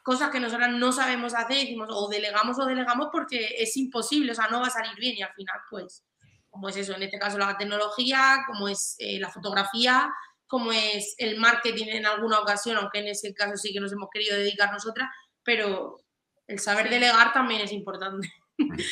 cosas 0.04 0.30
que 0.30 0.38
nosotros 0.38 0.70
no 0.70 0.92
sabemos 0.92 1.34
hacer 1.34 1.56
y 1.56 1.60
decimos 1.62 1.88
o 1.90 2.08
delegamos 2.08 2.56
o 2.60 2.64
delegamos 2.64 3.08
porque 3.10 3.56
es 3.58 3.76
imposible, 3.76 4.30
o 4.30 4.34
sea, 4.36 4.46
no 4.46 4.60
va 4.60 4.68
a 4.68 4.70
salir 4.70 4.94
bien 4.96 5.16
y 5.16 5.22
al 5.22 5.34
final, 5.34 5.56
pues, 5.68 6.04
como 6.50 6.68
es 6.68 6.76
eso, 6.76 6.94
en 6.94 7.02
este 7.02 7.18
caso 7.18 7.38
la 7.38 7.56
tecnología, 7.56 8.44
como 8.46 8.68
es 8.68 8.96
eh, 8.98 9.18
la 9.20 9.30
fotografía, 9.30 10.10
como 10.46 10.72
es 10.72 11.14
el 11.18 11.38
marketing 11.38 11.86
en 11.88 12.06
alguna 12.06 12.40
ocasión, 12.40 12.76
aunque 12.76 13.00
en 13.00 13.08
ese 13.08 13.34
caso 13.34 13.56
sí 13.56 13.72
que 13.72 13.80
nos 13.80 13.92
hemos 13.92 14.08
querido 14.10 14.36
dedicar 14.36 14.72
nosotras, 14.72 15.08
pero 15.42 16.00
el 16.46 16.58
saber 16.58 16.88
delegar 16.88 17.32
también 17.32 17.62
es 17.62 17.72
importante. 17.72 18.30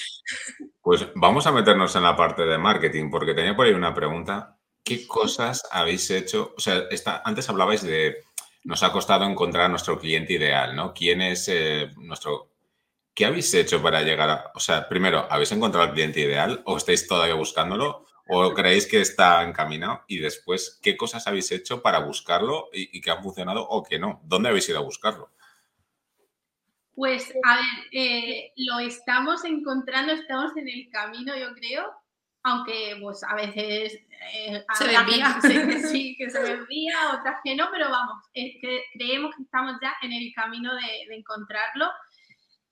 Pues 0.81 1.05
vamos 1.17 1.45
a 1.49 1.51
meternos 1.51 1.97
en 1.97 2.05
la 2.05 2.15
parte 2.15 2.47
de 2.47 2.59
marketing, 2.59 3.11
porque 3.11 3.35
tenía 3.35 3.57
por 3.57 3.67
ahí 3.67 3.73
una 3.73 3.93
pregunta 3.93 4.57
¿Qué 4.87 5.05
cosas 5.05 5.67
habéis 5.73 6.09
hecho? 6.13 6.55
O 6.57 6.61
sea, 6.61 6.85
antes 7.25 7.49
hablabais 7.49 7.83
de 7.83 8.23
nos 8.63 8.85
ha 8.85 8.93
costado 8.93 9.25
encontrar 9.25 9.65
a 9.65 9.69
nuestro 9.69 9.99
cliente 9.99 10.35
ideal, 10.35 10.77
¿no? 10.77 10.95
¿Quién 10.95 11.23
es 11.23 11.49
eh, 11.49 11.91
nuestro... 11.97 12.53
¿Qué 13.17 13.25
habéis 13.25 13.53
hecho 13.55 13.83
para 13.83 14.03
llegar 14.03 14.29
a... 14.29 14.53
O 14.55 14.61
sea, 14.61 14.87
primero, 14.91 15.27
¿habéis 15.31 15.51
encontrado 15.51 15.87
al 15.87 15.95
cliente 15.95 16.21
ideal 16.21 16.61
o 16.67 16.77
estáis 16.77 17.09
todavía 17.09 17.35
buscándolo? 17.35 18.05
¿O 18.29 18.53
creéis 18.53 18.87
que 18.87 19.01
está 19.01 19.43
encaminado? 19.43 20.05
Y 20.07 20.19
después, 20.19 20.79
¿qué 20.83 20.99
cosas 20.99 21.27
habéis 21.27 21.51
hecho 21.51 21.81
para 21.81 22.01
buscarlo 22.01 22.69
y, 22.75 23.01
que 23.01 23.11
han 23.11 23.23
funcionado 23.23 23.67
o 23.67 23.83
que 23.83 23.99
no? 23.99 24.21
¿Dónde 24.25 24.51
habéis 24.51 24.69
ido 24.69 24.81
a 24.81 24.83
buscarlo? 24.83 25.31
Pues, 26.95 27.33
a 27.43 27.57
ver, 27.57 27.65
eh, 27.93 28.53
lo 28.57 28.81
estamos 28.81 29.47
encontrando, 29.47 30.13
estamos 30.13 30.55
en 30.59 30.69
el 30.69 30.91
camino, 30.91 31.35
yo 31.39 31.55
creo, 31.55 31.91
aunque 32.43 32.97
pues 33.01 33.23
a 33.25 33.35
veces 33.35 33.99
eh, 34.35 34.65
se 34.75 34.89
desvía. 34.89 35.41
sí, 35.91 36.17
que 36.17 36.31
se 36.31 36.41
desvía, 36.41 36.95
otras 37.19 37.41
que 37.43 37.57
no, 37.57 37.69
pero 37.73 37.91
vamos, 37.91 38.25
que 38.33 38.83
creemos 38.93 39.35
que 39.37 39.43
estamos 39.43 39.77
ya 39.83 39.95
en 40.03 40.13
el 40.13 40.33
camino 40.35 40.75
de, 40.75 41.17
encontrarlo. 41.17 41.87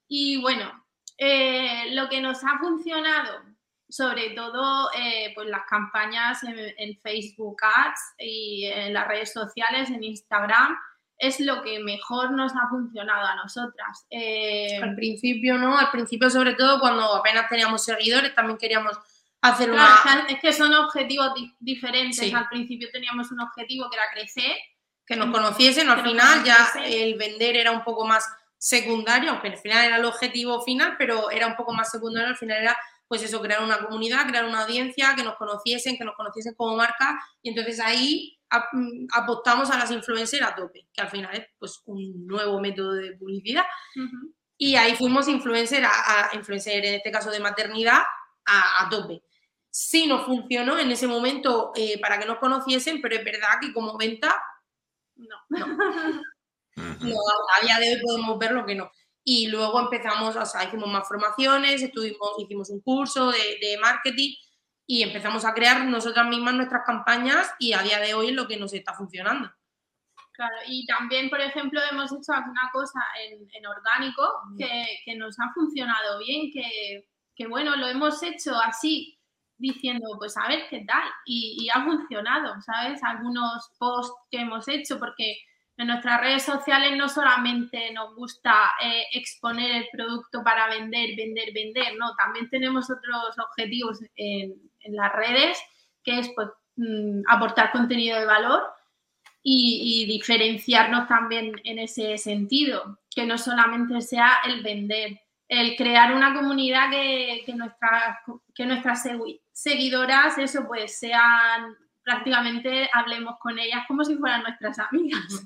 Y 0.09 0.41
bueno, 0.41 0.85
eh, 1.19 1.91
lo 1.93 2.09
que 2.09 2.21
nos 2.21 2.43
ha 2.45 2.59
funcionado, 2.59 3.43
sobre 3.89 4.31
todo 4.31 4.91
eh, 4.97 5.33
pues 5.35 5.49
las 5.49 5.63
campañas 5.69 6.41
en, 6.45 6.99
Facebook 7.01 7.57
Ads 7.63 8.01
y 8.19 8.67
en 8.67 8.95
las 8.95 9.09
redes 9.09 9.33
sociales, 9.33 9.91
en 9.91 10.05
Instagram, 10.05 10.77
es 11.17 11.39
lo 11.41 11.63
que 11.63 11.79
mejor 11.79 12.33
nos 12.33 12.53
ha 12.53 12.69
funcionado 12.69 13.27
a 13.27 13.37
nosotras. 13.37 14.07
Al 14.83 14.95
principio, 14.97 15.59
¿no? 15.59 15.79
Al 15.79 15.91
principio, 15.91 16.29
sobre 16.29 16.55
todo, 16.55 16.81
cuando 16.81 17.15
apenas 17.15 17.49
teníamos 17.49 17.85
seguidores, 17.85 18.35
también 18.35 18.59
queríamos 18.59 18.99
hacer 19.45 19.71
Es 20.29 20.41
que 20.41 20.53
son 20.53 20.73
objetivos 20.75 21.33
diferentes. 21.61 22.33
Al 22.35 22.49
principio 22.49 22.89
teníamos 22.93 23.31
un 23.31 23.41
objetivo 23.41 23.91
que 23.91 23.97
era 23.97 24.11
crecer. 24.13 24.57
Que 25.07 25.17
nos 25.17 25.31
conociesen, 25.31 25.91
al 25.91 26.03
final 26.03 26.45
ya 26.45 26.57
el 26.83 27.17
vender 27.17 27.57
era 27.57 27.71
un 27.73 27.85
poco 27.85 28.07
más 28.07 28.27
secundario, 28.65 29.31
aunque 29.31 29.49
al 29.49 29.59
final 29.59 29.85
era 29.85 29.97
el 29.97 30.05
objetivo 30.05 30.63
final, 30.63 30.95
pero 30.99 31.31
era 31.31 31.47
un 31.47 31.55
poco 31.55 31.75
más 31.75 31.91
secundario, 31.91 32.31
al 32.31 32.37
final 32.37 32.63
era 32.63 32.77
pues 33.07 33.23
eso, 33.23 33.43
crear 33.43 33.63
una 33.63 33.79
comunidad, 33.79 34.27
crear 34.27 34.47
una 34.47 34.63
audiencia, 34.63 35.15
que 35.15 35.23
nos 35.23 35.37
conociesen, 35.37 35.99
que 35.99 36.05
nos 36.05 36.17
conociesen 36.17 36.55
como 36.55 36.75
marca, 36.75 37.21
y 37.43 37.51
entonces 37.51 37.79
ahí 37.79 38.39
mm, 38.73 39.07
apostamos 39.13 39.71
a 39.71 39.79
las 39.79 39.91
influencers 39.91 40.43
a 40.43 40.55
tope, 40.55 40.89
que 40.93 41.03
al 41.03 41.11
final 41.11 41.35
es 41.35 41.47
pues 41.59 41.83
un 41.85 42.27
nuevo 42.27 42.59
método 42.61 42.95
de 42.95 43.13
publicidad. 43.13 43.65
Y 44.57 44.77
ahí 44.77 44.97
fuimos 44.97 45.29
influencer 45.29 45.85
a, 45.85 46.31
influencer, 46.33 46.85
en 46.85 46.95
este 46.95 47.11
caso 47.11 47.31
de 47.31 47.41
maternidad, 47.41 48.03
a 48.47 48.89
tope 48.91 49.23
sí 49.77 50.07
nos 50.07 50.25
funcionó 50.25 50.79
en 50.79 50.93
ese 50.93 51.09
momento 51.09 51.73
eh, 51.75 52.01
para 52.01 52.17
que 52.17 52.27
nos 52.27 52.39
conociesen, 52.39 53.03
pero 53.03 53.17
es 53.17 53.25
verdad 53.25 53.59
que 53.61 53.73
como 53.73 53.99
venta, 53.99 54.41
no. 55.17 55.37
no. 55.49 55.67
a 56.77 57.65
día 57.65 57.79
de 57.79 57.95
hoy 57.95 58.03
podemos 58.03 58.39
ver 58.39 58.53
lo 58.53 58.65
que 58.65 58.75
no. 58.75 58.91
Y 59.23 59.47
luego 59.49 59.81
empezamos, 59.81 60.37
o 60.37 60.45
sea, 60.47 60.65
hicimos 60.65 60.89
más 60.89 61.09
formaciones, 61.09 61.83
estuvimos, 61.83 62.35
hicimos 62.39 62.71
un 62.71 62.81
curso 62.81 63.31
de, 63.31 63.59
de 63.61 63.79
marketing 63.81 64.35
y 64.87 65.03
empezamos 65.03 65.45
a 65.45 65.55
crear 65.55 65.85
nosotras 65.87 66.27
mismas 66.29 66.55
nuestras 66.55 66.83
campañas 66.85 67.51
y 67.59 67.73
a 67.73 67.83
día 67.83 67.99
de 68.01 68.15
hoy 68.15 68.29
es 68.29 68.35
lo 68.35 68.47
que 68.47 68.59
nos 68.59 68.75
está 68.75 68.93
funcionando. 68.93 69.51
Claro, 70.33 70.57
y 70.67 70.85
también, 70.87 71.31
por 71.31 71.41
ejemplo, 71.41 71.81
hemos 71.91 72.11
hecho 72.13 72.33
alguna 72.33 72.69
cosa 72.73 73.01
en, 73.23 73.47
en 73.53 73.67
orgánico 73.67 74.29
que, 74.59 74.85
que, 75.05 75.15
nos 75.15 75.39
ha 75.39 75.53
funcionado 75.55 76.19
bien, 76.19 76.51
que, 76.53 77.09
que, 77.37 77.47
bueno, 77.47 77.77
lo 77.77 77.87
hemos 77.87 78.21
hecho 78.21 78.59
así 78.59 79.17
diciendo, 79.59 80.09
pues 80.19 80.37
a 80.37 80.49
ver 80.49 80.67
qué 80.69 80.85
tal. 80.87 81.09
Y, 81.25 81.69
ha 81.73 81.85
funcionado, 81.85 82.61
¿sabes? 82.63 83.03
Algunos 83.05 83.71
posts 83.79 84.17
que 84.29 84.41
hemos 84.41 84.67
hecho, 84.67 84.99
porque 84.99 85.39
en 85.77 85.89
nuestras 85.89 86.21
redes 86.21 86.43
sociales 86.45 86.97
no 86.97 87.09
solamente 87.09 87.93
nos 87.93 88.15
gusta 88.15 88.73
eh, 88.81 89.07
exponer 89.13 89.71
el 89.73 89.89
producto 89.91 90.43
para 90.45 90.69
vender, 90.69 91.17
vender, 91.17 91.53
vender, 91.53 91.97
no, 91.99 92.15
también 92.15 92.49
tenemos 92.49 92.89
otros 92.91 93.37
objetivos 93.39 94.01
en, 94.15 94.55
las 94.87 95.13
redes, 95.13 95.59
que 96.05 96.19
es 96.19 96.31
pues 96.35 96.49
mm, 96.77 97.23
aportar 97.27 97.73
contenido 97.73 98.19
de 98.19 98.27
valor 98.27 98.63
y, 99.43 100.05
diferenciarnos 100.07 101.09
también 101.09 101.53
en 101.65 101.79
ese 101.79 102.19
sentido, 102.19 102.99
que 103.11 103.27
no 103.27 103.39
solamente 103.39 104.01
sea 104.01 104.41
el 104.47 104.63
vender, 104.63 105.21
el 105.49 105.75
crear 105.77 106.15
una 106.15 106.35
comunidad 106.35 106.91
que, 106.91 107.43
que, 107.45 107.55
nuestra, 107.55 108.21
que 108.55 108.67
nuestras 108.67 109.07
seguidoras, 109.53 110.39
eso 110.39 110.67
pues 110.67 110.99
sean 110.99 111.77
prácticamente, 112.05 112.89
hablemos 112.93 113.37
con 113.41 113.59
ellas 113.59 113.85
como 113.89 114.05
si 114.05 114.17
fueran 114.17 114.43
nuestras 114.43 114.79
amigas. 114.79 115.45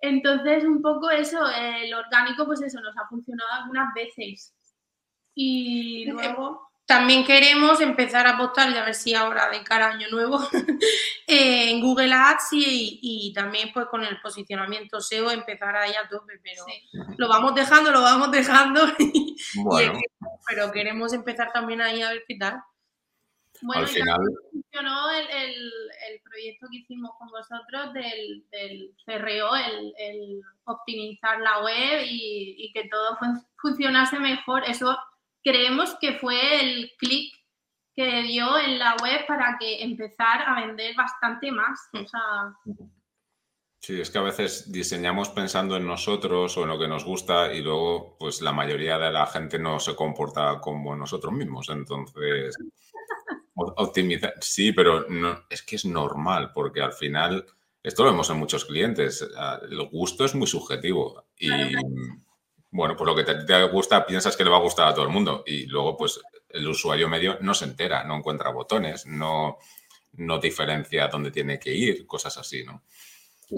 Entonces, 0.00 0.64
un 0.64 0.82
poco 0.82 1.10
eso, 1.10 1.38
el 1.48 1.94
orgánico, 1.94 2.44
pues 2.44 2.60
eso, 2.62 2.80
nos 2.80 2.96
ha 2.96 3.08
funcionado 3.08 3.50
algunas 3.52 3.94
veces. 3.94 4.54
Y 5.34 6.06
luego... 6.06 6.72
También 6.84 7.24
queremos 7.24 7.80
empezar 7.80 8.26
a 8.26 8.30
apostar, 8.30 8.68
y 8.70 8.76
a 8.76 8.84
ver 8.84 8.94
si 8.94 9.14
ahora 9.14 9.48
de 9.48 9.62
cara 9.62 9.86
a 9.86 9.90
año 9.92 10.08
nuevo, 10.10 10.38
en 11.26 11.80
Google 11.80 12.12
Ads 12.12 12.48
y, 12.52 13.32
también 13.34 13.70
pues 13.72 13.86
con 13.86 14.04
el 14.04 14.20
posicionamiento 14.20 15.00
SEO 15.00 15.30
empezar 15.30 15.74
ahí 15.76 15.92
a 15.92 16.08
tope, 16.08 16.40
pero 16.42 16.64
lo 17.16 17.28
vamos 17.28 17.54
dejando, 17.54 17.92
lo 17.92 18.02
vamos 18.02 18.30
dejando, 18.32 18.82
pero 20.48 20.72
queremos 20.72 21.12
empezar 21.12 21.52
también 21.52 21.80
ahí 21.80 22.02
a 22.02 22.10
ver 22.10 22.24
qué 22.26 22.36
tal. 22.36 22.60
Bueno, 23.62 23.82
Al 23.82 23.88
final... 23.88 24.20
funcionó 24.50 25.10
el, 25.10 25.26
el, 25.30 26.20
proyecto 26.22 26.66
que 26.70 26.78
hicimos 26.78 27.12
con 27.18 27.28
vosotros 27.28 27.92
del, 27.92 28.44
del 28.50 28.94
CRO, 29.06 29.54
el, 29.54 29.94
el, 29.98 30.40
optimizar 30.64 31.40
la 31.40 31.62
web 31.62 32.02
y, 32.04 32.56
y, 32.58 32.72
que 32.72 32.88
todo 32.88 33.16
funcionase 33.56 34.18
mejor. 34.18 34.64
Eso 34.66 34.98
creemos 35.44 35.96
que 36.00 36.14
fue 36.14 36.60
el 36.60 36.90
clic 36.98 37.32
que 37.94 38.22
dio 38.22 38.58
en 38.58 38.78
la 38.78 38.96
web 39.02 39.26
para 39.26 39.56
que 39.60 39.82
empezar 39.82 40.42
a 40.46 40.66
vender 40.66 40.94
bastante 40.96 41.52
más. 41.52 41.88
O 41.92 42.06
sea... 42.06 42.78
Sí, 43.80 44.00
es 44.00 44.10
que 44.10 44.18
a 44.18 44.22
veces 44.22 44.70
diseñamos 44.70 45.30
pensando 45.30 45.76
en 45.76 45.84
nosotros 45.84 46.56
o 46.56 46.62
en 46.62 46.68
lo 46.68 46.78
que 46.78 46.86
nos 46.86 47.04
gusta 47.04 47.52
y 47.52 47.62
luego 47.62 48.16
pues 48.16 48.40
la 48.40 48.52
mayoría 48.52 48.96
de 48.96 49.10
la 49.10 49.26
gente 49.26 49.58
no 49.58 49.80
se 49.80 49.96
comporta 49.96 50.60
como 50.60 50.94
nosotros 50.94 51.32
mismos. 51.32 51.68
Entonces, 51.68 52.56
Optimizar, 53.76 54.34
sí, 54.40 54.72
pero 54.72 55.06
no, 55.08 55.44
es 55.48 55.62
que 55.62 55.76
es 55.76 55.84
normal, 55.84 56.50
porque 56.52 56.80
al 56.80 56.92
final, 56.92 57.46
esto 57.82 58.04
lo 58.04 58.10
vemos 58.10 58.30
en 58.30 58.38
muchos 58.38 58.64
clientes, 58.64 59.26
el 59.68 59.88
gusto 59.88 60.24
es 60.24 60.34
muy 60.34 60.46
subjetivo 60.46 61.26
y 61.38 61.50
bueno, 62.70 62.96
pues 62.96 63.06
lo 63.06 63.14
que 63.14 63.24
te, 63.24 63.64
gusta 63.64 64.06
piensas 64.06 64.36
que 64.36 64.44
le 64.44 64.50
va 64.50 64.56
a 64.56 64.62
gustar 64.62 64.88
a 64.88 64.94
todo 64.94 65.04
el 65.04 65.10
mundo 65.10 65.44
y 65.46 65.66
luego 65.66 65.96
pues 65.96 66.20
el 66.48 66.66
usuario 66.66 67.08
medio 67.08 67.38
no 67.40 67.52
se 67.52 67.66
entera, 67.66 68.02
no 68.04 68.16
encuentra 68.16 68.50
botones, 68.50 69.06
no, 69.06 69.58
no 70.14 70.38
diferencia 70.38 71.08
dónde 71.08 71.30
tiene 71.30 71.58
que 71.58 71.74
ir, 71.74 72.06
cosas 72.06 72.36
así, 72.38 72.64
¿no? 72.64 72.82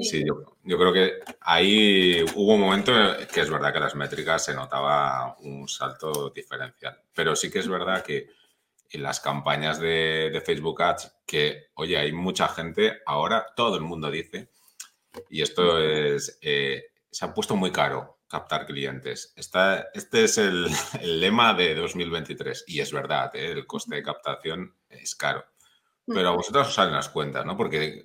Sí, 0.03 0.25
yo, 0.27 0.57
yo, 0.65 0.77
creo 0.77 0.93
que 0.93 1.21
ahí 1.43 2.21
hubo 2.35 2.55
un 2.55 2.61
momento 2.61 2.93
que 3.33 3.43
es 3.43 3.49
verdad 3.49 3.73
que 3.73 3.79
las 3.79 3.95
métricas 3.95 4.45
se 4.45 4.53
notaba 4.53 5.37
un 5.39 5.69
salto 5.69 6.31
diferencial, 6.31 7.01
pero 7.15 7.37
sí 7.37 7.49
que 7.49 7.61
es 7.61 7.69
verdad 7.69 8.03
que 8.03 8.29
en 8.91 9.03
las 9.03 9.21
campañas 9.21 9.79
de, 9.81 10.43
Facebook 10.45 10.83
Ads 10.83 11.17
que, 11.27 11.69
oye, 11.75 11.97
hay 11.97 12.13
mucha 12.13 12.49
gente, 12.49 13.01
ahora 13.07 13.47
todo 13.57 13.77
el 13.77 13.83
mundo 13.83 14.11
dice, 14.11 14.51
y 15.31 15.43
esto 15.43 15.79
es, 15.79 16.39
eh, 16.43 16.85
se 17.11 17.25
ha 17.25 17.35
puesto 17.35 17.57
muy 17.57 17.71
caro 17.71 18.19
captar 18.29 18.67
clientes. 18.67 19.33
este 19.37 20.25
es 20.25 20.39
el, 20.39 20.67
lema 21.03 21.55
de 21.55 21.75
2023 21.75 22.65
y 22.67 22.81
es 22.81 22.93
verdad, 22.93 23.35
¿eh? 23.35 23.53
el 23.53 23.67
coste 23.67 23.97
de 23.97 24.03
captación 24.03 24.75
es 24.89 25.15
caro. 25.15 25.45
Pero 26.07 26.29
a 26.29 26.33
vosotros 26.33 26.69
os 26.69 26.75
salen 26.75 26.95
las 26.95 27.09
cuentas, 27.09 27.47
¿no? 27.47 27.57
Porque 27.57 28.05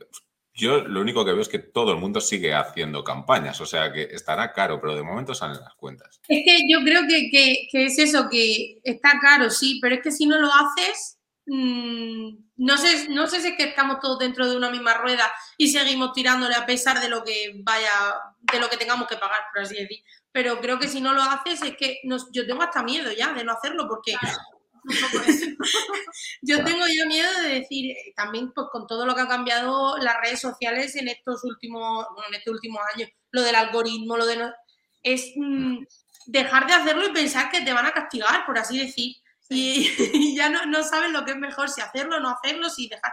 yo 0.59 0.81
lo 0.81 0.99
único 0.99 1.23
que 1.23 1.31
veo 1.31 1.41
es 1.41 1.47
que 1.47 1.59
todo 1.59 1.93
el 1.93 1.97
mundo 1.97 2.19
sigue 2.19 2.53
haciendo 2.53 3.03
campañas, 3.03 3.59
o 3.61 3.65
sea 3.65 3.91
que 3.91 4.03
estará 4.03 4.51
caro, 4.51 4.79
pero 4.81 4.95
de 4.95 5.03
momento 5.03 5.33
salen 5.33 5.61
las 5.61 5.73
cuentas. 5.75 6.19
Es 6.27 6.43
que 6.45 6.59
yo 6.69 6.83
creo 6.83 7.03
que, 7.07 7.67
es 7.71 7.97
eso, 7.97 8.27
que 8.29 8.79
está 8.83 9.13
caro, 9.21 9.49
sí, 9.49 9.79
pero 9.81 9.95
es 9.95 10.01
que 10.01 10.11
si 10.11 10.25
no 10.25 10.37
lo 10.37 10.49
haces, 10.53 11.17
mm, 11.45 12.29
no, 12.57 12.77
sé, 12.77 13.07
no 13.09 13.27
sé 13.27 13.39
si 13.39 13.47
es 13.49 13.57
que 13.57 13.63
estamos 13.63 13.99
todos 14.01 14.19
dentro 14.19 14.49
de 14.49 14.57
una 14.57 14.69
misma 14.69 14.95
rueda 14.95 15.31
y 15.57 15.69
seguimos 15.69 16.11
tirándole 16.11 16.55
a 16.55 16.65
pesar 16.65 16.99
de 16.99 17.07
lo 17.07 17.23
que 17.23 17.53
vaya, 17.63 17.91
de 18.39 18.59
lo 18.59 18.69
que 18.69 18.77
tengamos 18.77 19.07
que 19.07 19.15
pagar, 19.15 19.39
por 19.53 19.63
así 19.63 19.75
decir. 19.75 20.03
Pero 20.31 20.59
creo 20.59 20.77
que 20.77 20.89
si 20.89 20.99
no 20.99 21.13
lo 21.13 21.21
haces 21.21 21.61
es 21.63 21.77
que 21.77 22.01
yo 22.31 22.45
tengo 22.45 22.61
hasta 22.61 22.83
miedo 22.83 23.11
ya 23.11 23.33
de 23.33 23.43
no 23.43 23.53
hacerlo 23.53 23.87
porque 23.87 24.13
Yo 26.41 26.63
tengo 26.63 26.86
ya 26.88 27.05
miedo 27.05 27.29
de 27.41 27.59
decir, 27.59 27.91
eh, 27.91 28.13
también 28.15 28.51
pues 28.53 28.67
con 28.71 28.88
todo 28.88 29.05
lo 29.05 29.15
que 29.15 29.21
ha 29.21 29.27
cambiado 29.27 29.98
las 29.98 30.19
redes 30.21 30.39
sociales 30.39 30.95
en 30.95 31.07
estos 31.07 31.43
últimos, 31.43 32.05
bueno, 32.13 32.29
en 32.29 32.36
este 32.36 32.51
último 32.51 32.79
año, 32.95 33.07
lo 33.31 33.41
del 33.41 33.55
algoritmo, 33.55 34.17
lo 34.17 34.25
de 34.25 34.38
no, 34.38 34.53
es 35.03 35.31
mm, 35.36 35.83
dejar 36.27 36.67
de 36.67 36.74
hacerlo 36.74 37.07
y 37.07 37.13
pensar 37.13 37.50
que 37.51 37.62
te 37.62 37.74
van 37.74 37.86
a 37.86 37.91
castigar, 37.91 38.45
por 38.45 38.57
así 38.57 38.79
decir. 38.79 39.15
Y, 39.51 40.36
ya 40.36 40.48
no, 40.48 40.67
no 40.67 40.83
sabes 40.83 41.12
lo 41.12 41.25
que 41.25 41.31
es 41.31 41.38
mejor, 41.38 41.69
si 41.69 41.81
hacerlo 41.81 42.17
o 42.17 42.19
no 42.19 42.29
hacerlo, 42.29 42.69
si 42.69 42.88
dejar. 42.88 43.12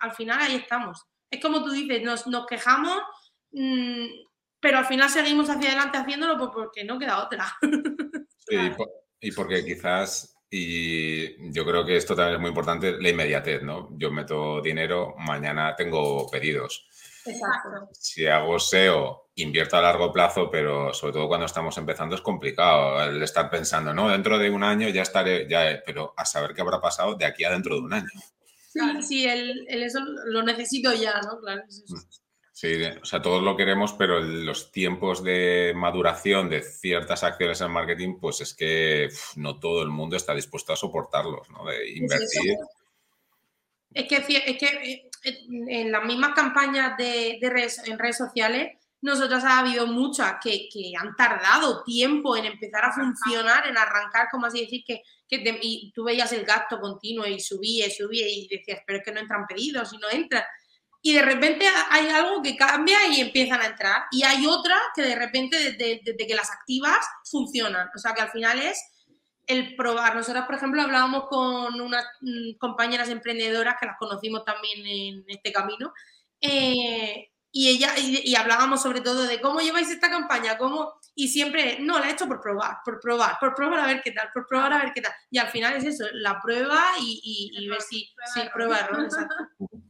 Al 0.00 0.10
final 0.10 0.40
ahí 0.40 0.56
estamos. 0.56 1.06
Es 1.30 1.40
como 1.40 1.62
tú 1.62 1.70
dices, 1.70 2.02
nos, 2.02 2.26
nos 2.26 2.46
quejamos 2.46 3.00
mm, 3.52 4.08
pero 4.62 4.78
al 4.78 4.86
final 4.86 5.10
seguimos 5.10 5.50
hacia 5.50 5.70
adelante 5.70 5.98
haciéndolo 5.98 6.38
pues, 6.38 6.50
porque 6.54 6.84
no 6.84 6.98
queda 6.98 7.22
otra. 7.22 7.46
Sí, 8.44 8.56
y 9.20 9.30
porque 9.30 9.64
quizás, 9.64 10.34
y 10.54 11.50
yo 11.50 11.64
creo 11.64 11.82
que 11.82 11.96
esto 11.96 12.14
también 12.14 12.34
es 12.34 12.40
muy 12.42 12.50
importante, 12.50 13.00
la 13.00 13.08
inmediatez, 13.08 13.62
¿no? 13.62 13.88
Yo 13.92 14.10
meto 14.10 14.60
dinero, 14.60 15.14
mañana 15.16 15.74
tengo 15.74 16.30
pedidos. 16.30 16.86
Exacto. 17.24 17.88
Si 17.92 18.26
hago 18.26 18.58
SEO, 18.58 19.30
invierto 19.36 19.78
a 19.78 19.80
largo 19.80 20.12
plazo, 20.12 20.50
pero 20.50 20.92
sobre 20.92 21.14
todo 21.14 21.26
cuando 21.26 21.46
estamos 21.46 21.78
empezando 21.78 22.16
es 22.16 22.20
complicado 22.20 23.02
el 23.02 23.22
estar 23.22 23.48
pensando, 23.48 23.94
no, 23.94 24.10
dentro 24.10 24.38
de 24.38 24.50
un 24.50 24.62
año 24.62 24.90
ya 24.90 25.00
estaré, 25.00 25.48
ya, 25.48 25.82
pero 25.86 26.12
a 26.18 26.26
saber 26.26 26.52
qué 26.52 26.60
habrá 26.60 26.82
pasado 26.82 27.14
de 27.14 27.24
aquí 27.24 27.44
a 27.44 27.50
dentro 27.50 27.76
de 27.76 27.80
un 27.80 27.94
año. 27.94 28.08
Sí, 28.68 28.80
sí, 29.00 29.24
el, 29.26 29.66
eso 29.68 30.00
lo 30.26 30.42
necesito 30.42 30.92
ya, 30.92 31.18
¿no? 31.22 31.40
Claro. 31.40 31.62
Mm. 31.62 32.21
Sí, 32.52 32.82
o 32.84 33.04
sea, 33.06 33.22
todos 33.22 33.42
lo 33.42 33.56
queremos, 33.56 33.94
pero 33.94 34.20
los 34.20 34.70
tiempos 34.70 35.24
de 35.24 35.72
maduración 35.74 36.50
de 36.50 36.60
ciertas 36.60 37.24
acciones 37.24 37.62
en 37.62 37.70
marketing, 37.70 38.18
pues 38.20 38.42
es 38.42 38.54
que 38.54 39.08
no 39.36 39.58
todo 39.58 39.82
el 39.82 39.88
mundo 39.88 40.16
está 40.16 40.34
dispuesto 40.34 40.74
a 40.74 40.76
soportarlos, 40.76 41.48
¿no? 41.48 41.64
De 41.64 41.90
invertir. 41.96 42.58
Es 43.94 44.06
que, 44.06 44.16
es 44.16 44.58
que 44.58 45.10
eh, 45.24 45.46
en 45.68 45.90
las 45.90 46.04
mismas 46.04 46.34
campañas 46.34 46.96
de, 46.98 47.38
redes, 47.40 47.82
en 47.86 47.98
redes 47.98 48.18
sociales, 48.18 48.76
nosotras 49.00 49.44
ha 49.44 49.60
habido 49.60 49.86
muchas 49.86 50.34
que, 50.42 50.68
han 51.00 51.16
tardado 51.16 51.82
tiempo 51.82 52.36
en 52.36 52.44
empezar 52.44 52.84
a 52.84 52.92
funcionar, 52.92 53.66
en 53.66 53.78
arrancar, 53.78 54.28
como 54.30 54.46
así 54.46 54.60
decir, 54.60 54.84
que, 54.86 55.02
que 55.26 55.58
y 55.62 55.90
tú 55.92 56.04
veías 56.04 56.32
el 56.32 56.44
gasto 56.44 56.78
continuo 56.78 57.26
y 57.26 57.40
subía 57.40 57.86
y 57.86 57.90
subía 57.90 58.28
y 58.28 58.46
decías, 58.46 58.80
pero 58.86 58.98
es 58.98 59.04
que 59.04 59.12
no 59.12 59.20
entran 59.20 59.46
pedidos 59.46 59.90
y 59.94 59.98
no 59.98 60.10
entran 60.10 60.44
y 61.04 61.14
de 61.14 61.22
repente 61.22 61.66
hay 61.90 62.08
algo 62.08 62.40
que 62.42 62.56
cambia 62.56 63.08
y 63.08 63.20
empiezan 63.20 63.60
a 63.60 63.66
entrar. 63.66 64.04
Y 64.12 64.22
hay 64.22 64.46
otra 64.46 64.76
que 64.94 65.02
de 65.02 65.16
repente, 65.16 65.72
desde, 65.72 66.16
que 66.16 66.34
las 66.34 66.50
activas, 66.52 67.04
funcionan. 67.28 67.90
O 67.94 67.98
sea, 67.98 68.14
que 68.14 68.22
al 68.22 68.30
final 68.30 68.60
es 68.60 68.80
el 69.48 69.74
probar. 69.74 70.14
Nosotras, 70.14 70.46
por 70.46 70.54
ejemplo, 70.54 70.80
hablábamos 70.80 71.24
con 71.28 71.80
unas 71.80 72.04
mm, 72.20 72.52
compañeras 72.56 73.08
emprendedoras 73.08 73.76
que 73.80 73.86
las 73.86 73.98
conocimos 73.98 74.44
también 74.44 74.86
en 74.86 75.24
este 75.26 75.52
camino. 75.52 75.92
Eh, 76.40 77.30
y, 77.50 77.68
ella, 77.68 77.94
y, 77.98 78.34
hablábamos 78.36 78.80
sobre 78.80 79.00
todo 79.00 79.26
de 79.26 79.40
cómo 79.40 79.60
lleváis 79.60 79.90
esta 79.90 80.08
campaña, 80.08 80.56
cómo, 80.56 80.94
y 81.16 81.28
siempre, 81.28 81.78
no, 81.80 81.98
la 81.98 82.08
he 82.08 82.12
hecho 82.12 82.26
por 82.26 82.40
probar, 82.40 82.78
por 82.84 82.98
probar, 83.00 83.36
por 83.40 83.54
probar 83.54 83.80
a 83.80 83.86
ver 83.86 84.02
qué 84.02 84.12
tal, 84.12 84.30
por 84.32 84.46
probar 84.46 84.72
a 84.72 84.78
ver 84.78 84.92
qué 84.94 85.02
tal. 85.02 85.12
Y 85.30 85.38
al 85.38 85.48
final 85.48 85.74
es 85.74 85.84
eso, 85.84 86.04
la 86.12 86.40
prueba 86.40 86.80
y, 87.00 87.50
y, 87.54 87.68
ver 87.68 87.82
si, 87.82 88.08
si 88.32 88.40
prueba, 88.54 88.88
¿no? 88.92 89.08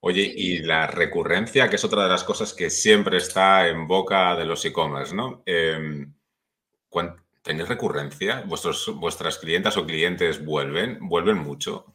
Oye, 0.00 0.22
y 0.22 0.58
la 0.58 0.86
recurrencia, 0.86 1.68
que 1.68 1.76
es 1.76 1.84
otra 1.84 2.04
de 2.04 2.10
las 2.10 2.24
cosas 2.24 2.52
que 2.52 2.70
siempre 2.70 3.16
está 3.16 3.68
en 3.68 3.86
boca 3.86 4.36
de 4.36 4.44
los 4.44 4.64
e-commerce, 4.64 5.14
¿no? 5.14 5.42
Eh, 5.46 6.06
¿Tenéis 7.46 7.68
recurrencia? 7.68 8.42
¿Vuestros, 8.44 8.92
¿Vuestras 8.96 9.38
clientas 9.38 9.76
o 9.76 9.86
clientes 9.86 10.44
vuelven? 10.44 10.98
¿Vuelven 11.00 11.38
mucho? 11.38 11.94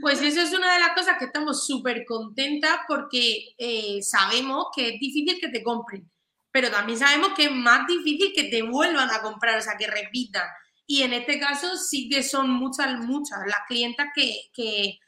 Pues 0.00 0.22
eso 0.22 0.40
es 0.40 0.52
una 0.54 0.72
de 0.72 0.80
las 0.80 0.94
cosas 0.94 1.18
que 1.18 1.26
estamos 1.26 1.66
súper 1.66 2.06
contentas 2.06 2.78
porque 2.88 3.54
eh, 3.58 3.98
sabemos 4.00 4.68
que 4.74 4.94
es 4.94 5.00
difícil 5.00 5.38
que 5.38 5.48
te 5.48 5.62
compren, 5.62 6.10
pero 6.50 6.70
también 6.70 6.98
sabemos 6.98 7.32
que 7.36 7.44
es 7.44 7.52
más 7.52 7.86
difícil 7.86 8.32
que 8.34 8.44
te 8.44 8.62
vuelvan 8.62 9.10
a 9.10 9.20
comprar, 9.20 9.58
o 9.58 9.60
sea, 9.60 9.76
que 9.76 9.86
repitan. 9.86 10.48
Y 10.90 11.02
en 11.02 11.12
este 11.12 11.38
caso 11.38 11.76
sí 11.76 12.08
que 12.08 12.22
son 12.22 12.48
muchas, 12.48 12.98
muchas 13.00 13.40
las 13.46 13.60
clientas 13.68 14.06
que, 14.14 14.50
que, 14.54 14.98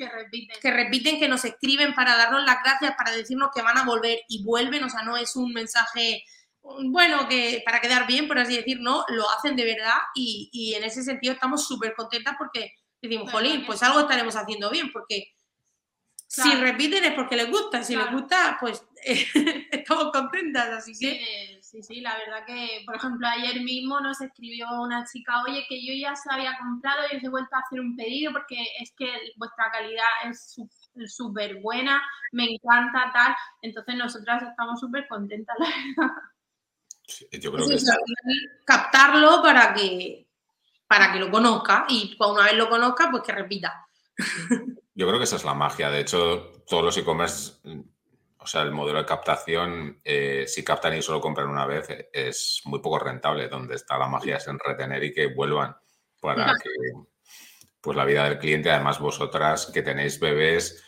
repiten. 0.61 1.19
que 1.19 1.27
nos 1.27 1.43
escriben 1.47 1.95
para 1.95 2.19
darnos 2.19 2.45
las 2.45 2.59
gracias, 2.63 2.95
para 2.99 3.13
decirnos 3.13 3.49
que 3.55 3.63
van 3.63 3.79
a 3.79 3.87
volver 3.87 4.21
y 4.29 4.45
vuelven. 4.45 4.85
O 4.85 4.91
sea, 4.91 5.03
no 5.05 5.17
es 5.17 5.37
un 5.37 5.55
mensaje, 5.55 6.23
bueno, 6.85 7.27
que 7.27 7.63
para 7.65 7.81
quedar 7.81 8.07
bien, 8.07 8.29
por 8.29 8.39
así 8.39 8.59
decir, 8.59 8.79
no, 8.79 9.07
lo 9.09 9.25
hacen 9.31 9.57
de 9.57 9.65
verdad 9.65 9.97
y, 10.15 10.51
y 10.53 10.75
en 10.75 10.85
ese 10.85 11.03
sentido 11.03 11.33
estamos 11.33 11.67
súper 11.67 11.95
contentas 11.95 12.35
porque 12.37 12.75
decimos, 13.01 13.33
jolín, 13.33 13.65
pues 13.65 13.83
algo 13.83 14.01
estaremos 14.01 14.37
haciendo 14.37 14.69
bien, 14.71 14.93
porque 14.93 15.33
si 16.27 16.55
repiten 16.57 17.05
es 17.05 17.15
porque 17.15 17.37
les 17.37 17.51
gusta, 17.51 17.83
si 17.83 17.97
les 17.97 18.13
gusta, 18.13 18.59
pues 18.61 18.85
estamos 19.03 20.13
contentas, 20.13 20.69
así 20.69 20.93
que 20.99 21.59
sí, 21.71 21.83
sí, 21.83 22.01
la 22.01 22.17
verdad 22.17 22.45
que, 22.47 22.83
por 22.85 22.97
ejemplo, 22.97 23.27
ayer 23.29 23.63
mismo 23.63 24.01
nos 24.01 24.21
escribió 24.21 24.67
una 24.83 25.05
chica, 25.05 25.43
oye, 25.47 25.65
que 25.69 25.85
yo 25.85 25.93
ya 25.95 26.17
se 26.17 26.33
había 26.33 26.59
comprado 26.59 27.03
y 27.11 27.17
os 27.17 27.23
he 27.23 27.29
vuelto 27.29 27.55
a 27.55 27.61
hacer 27.61 27.81
un 27.81 27.97
pedido 27.97 28.33
porque 28.33 28.57
es 28.81 28.93
que 28.97 29.09
vuestra 29.37 29.71
calidad 29.71 30.09
es 30.29 30.57
súper 31.07 31.61
buena, 31.61 32.03
me 32.33 32.45
encanta 32.45 33.11
tal. 33.13 33.37
Entonces 33.63 33.95
nosotras 33.95 34.43
estamos 34.43 34.81
súper 34.81 35.07
contentas, 35.09 35.57
la 35.59 35.67
verdad. 35.67 36.15
yo 37.41 37.53
creo 37.53 37.69
que 37.69 37.77
captarlo 38.65 39.43
para 39.43 39.75
que 39.75 40.27
para 40.87 41.13
que 41.13 41.21
lo 41.21 41.31
conozca 41.31 41.87
y 41.89 42.17
cuando 42.17 42.41
una 42.41 42.47
vez 42.47 42.57
lo 42.57 42.69
conozca, 42.69 43.11
pues 43.13 43.23
que 43.23 43.33
repita. 43.33 43.87
Yo 44.95 45.07
creo 45.07 45.19
que 45.19 45.25
esa 45.25 45.37
es 45.37 45.45
la 45.45 45.55
magia. 45.55 45.89
De 45.89 46.01
hecho, 46.01 46.65
todos 46.67 46.83
los 46.83 46.97
e-commerce 46.97 47.61
o 48.43 48.47
sea, 48.47 48.63
el 48.63 48.73
modelo 48.73 48.99
de 48.99 49.07
captación, 49.07 50.01
eh, 50.03 50.45
si 50.47 50.65
captan 50.65 50.97
y 50.97 51.03
solo 51.03 51.21
compran 51.21 51.49
una 51.49 51.67
vez, 51.67 51.89
es 52.13 52.63
muy 52.65 52.81
poco 52.81 52.99
rentable. 52.99 53.49
Donde 53.49 53.75
está 53.75 53.99
la 53.99 54.09
magia 54.09 54.37
es 54.37 54.47
en 54.49 54.59
retener 54.59 55.05
y 55.05 55.13
que 55.13 55.27
vuelvan 55.27 55.77
para 56.21 56.55
que 56.63 56.71
pues 57.81 57.97
la 57.97 58.05
vida 58.05 58.25
del 58.25 58.39
cliente, 58.39 58.71
además 58.71 58.99
vosotras 58.99 59.71
que 59.73 59.83
tenéis 59.83 60.21
bebés, 60.21 60.83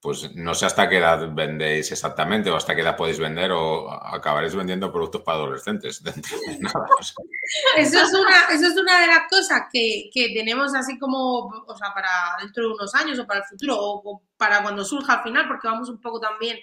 pues 0.00 0.34
no 0.34 0.54
sé 0.54 0.66
hasta 0.66 0.88
qué 0.88 0.98
edad 0.98 1.28
vendéis 1.34 1.90
exactamente 1.90 2.50
o 2.50 2.56
hasta 2.56 2.74
qué 2.74 2.82
edad 2.82 2.96
podéis 2.96 3.18
vender 3.18 3.50
o 3.52 3.90
acabaréis 3.90 4.54
vendiendo 4.54 4.92
productos 4.92 5.22
para 5.22 5.38
adolescentes. 5.38 6.02
Eso, 7.76 8.00
es 8.02 8.12
una, 8.12 8.40
eso 8.50 8.66
es 8.66 8.76
una 8.76 9.00
de 9.00 9.06
las 9.06 9.20
cosas 9.30 9.62
que, 9.72 10.10
que, 10.12 10.34
tenemos 10.34 10.74
así 10.74 10.98
como, 10.98 11.46
o 11.46 11.76
sea, 11.76 11.94
para 11.94 12.36
dentro 12.42 12.64
de 12.64 12.74
unos 12.74 12.94
años 12.94 13.18
o 13.18 13.26
para 13.26 13.40
el 13.40 13.46
futuro 13.46 13.74
o 13.78 14.22
para 14.36 14.62
cuando 14.62 14.84
surja 14.84 15.14
al 15.14 15.22
final, 15.22 15.48
porque 15.48 15.66
vamos 15.66 15.88
un 15.88 15.98
poco 15.98 16.20
también 16.20 16.58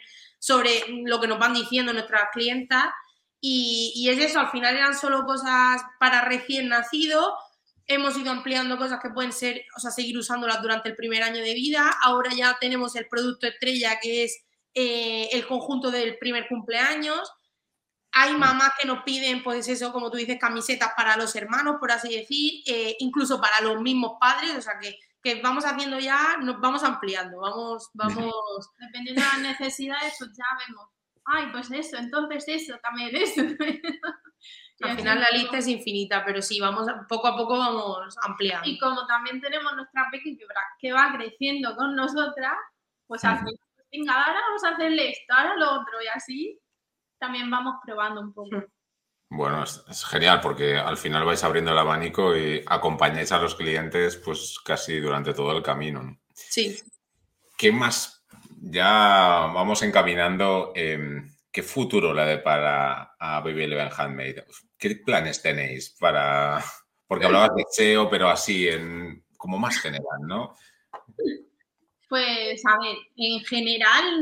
sobre 0.45 0.83
lo 1.05 1.19
que 1.19 1.27
nos 1.27 1.39
van 1.39 1.55
diciendo 1.55 1.91
nuestras 1.91 2.29
clientas. 2.31 2.85
Y, 3.41 4.07
es 4.11 4.19
eso, 4.19 4.39
al 4.39 4.51
final 4.51 4.75
eran 4.75 4.95
solo 4.95 5.25
cosas 5.25 5.81
para 5.99 6.21
recién 6.21 6.69
nacido. 6.69 7.35
Hemos 7.87 8.15
ido 8.15 8.29
ampliando 8.29 8.77
cosas 8.77 8.99
que 9.01 9.09
pueden 9.09 9.33
ser, 9.33 9.63
o 9.75 9.79
sea, 9.79 9.89
seguir 9.89 10.15
usándolas 10.19 10.61
durante 10.61 10.89
el 10.89 10.95
primer 10.95 11.23
año 11.23 11.41
de 11.41 11.55
vida. 11.55 11.95
Ahora 12.03 12.31
ya 12.31 12.57
tenemos 12.61 12.95
el 12.95 13.07
producto 13.07 13.47
estrella, 13.47 13.97
que 13.99 14.25
es 14.25 14.43
eh, 14.75 15.29
el 15.31 15.47
conjunto 15.47 15.89
del 15.89 16.19
primer 16.19 16.47
cumpleaños. 16.47 17.27
Hay 18.11 18.35
mamás 18.35 18.73
que 18.79 18.87
nos 18.87 19.01
piden, 19.01 19.41
pues 19.43 19.67
eso, 19.67 19.91
como 19.91 20.11
tú 20.11 20.17
dices, 20.17 20.37
camisetas 20.39 20.91
para 20.95 21.17
los 21.17 21.35
hermanos, 21.35 21.77
por 21.79 21.91
así 21.91 22.15
decir, 22.15 22.61
eh, 22.67 22.95
incluso 22.99 23.41
para 23.41 23.61
los 23.61 23.81
mismos 23.81 24.13
padres, 24.19 24.55
o 24.55 24.61
sea 24.61 24.73
que 24.79 24.95
que 25.25 25.41
vamos 25.41 25.65
haciendo 25.65 25.97
ya, 25.97 26.37
nos 26.37 26.61
vamos 26.61 26.83
ampliando, 26.83 27.39
vamos, 27.39 27.89
vamos. 27.95 28.69
Dependiendo 28.77 29.21
de 29.23 29.27
las 29.27 29.41
necesidades, 29.41 30.15
pues 30.19 30.31
ya 30.37 30.45
vemos. 30.67 30.87
Ay, 31.25 31.47
pues 31.51 31.71
eso, 31.71 31.97
entonces 31.97 32.45
eso, 32.47 32.77
también 32.83 33.09
eso. 33.15 33.41
Al 34.81 34.97
final 34.97 35.21
la 35.21 35.29
lista 35.31 35.57
es 35.57 35.67
infinita, 35.67 36.23
pero 36.23 36.41
sí, 36.41 36.59
vamos 36.59 36.85
poco 37.07 37.27
a 37.27 37.35
poco 37.35 37.57
vamos 37.57 38.15
ampliando. 38.21 38.69
Y 38.69 38.77
como 38.77 39.07
también 39.07 39.41
tenemos 39.41 39.73
nuestra 39.75 40.07
pequeña 40.11 40.45
que 40.77 40.91
va 40.91 41.13
creciendo 41.17 41.75
con 41.75 41.95
nosotras, 41.95 42.53
pues 43.07 43.23
al 43.23 43.39
final, 43.39 43.55
pues 43.75 43.87
venga, 43.91 44.21
ahora 44.21 44.39
vamos 44.41 44.63
a 44.65 44.69
hacerle 44.69 45.09
esto, 45.09 45.33
ahora 45.33 45.55
lo 45.55 45.81
otro, 45.81 46.01
y 46.03 46.07
así 46.07 46.59
también 47.17 47.49
vamos 47.49 47.75
probando 47.83 48.21
un 48.21 48.33
poco. 48.33 48.63
Bueno, 49.35 49.63
es, 49.63 50.05
genial 50.05 50.39
porque 50.41 50.77
al 50.77 50.95
final 50.95 51.25
vais 51.25 51.43
abriendo 51.43 51.71
el 51.71 51.77
abanico 51.77 52.35
y 52.37 52.63
acompañáis 52.65 53.33
a 53.33 53.39
los 53.39 53.55
clientes 53.55 54.15
pues 54.15 54.57
casi 54.63 54.99
durante 54.99 55.33
todo 55.33 55.55
el 55.57 55.61
camino. 55.61 56.17
Sí. 56.33 56.77
¿Qué 57.57 57.71
más? 57.71 58.25
Ya 58.61 58.87
vamos 59.53 59.81
encaminando. 59.83 60.71
¿Qué 60.73 61.63
futuro 61.63 62.13
le 62.13 62.25
depara 62.25 63.15
a 63.19 63.41
Baby 63.41 63.63
Eleven 63.63 63.89
Handmade? 63.95 64.45
¿Qué 64.77 64.95
planes 65.05 65.41
tenéis 65.41 65.95
para...? 65.99 66.63
Porque 67.07 67.25
hablabas 67.25 67.55
de 67.55 67.63
SEO, 67.69 68.09
pero 68.09 68.29
así, 68.29 68.67
en, 68.67 69.25
como 69.37 69.57
más 69.57 69.79
general, 69.79 70.19
¿no? 70.27 70.55
Pues, 72.09 72.65
a 72.65 72.77
ver, 72.79 72.97
en 73.15 73.39
general 73.45 74.21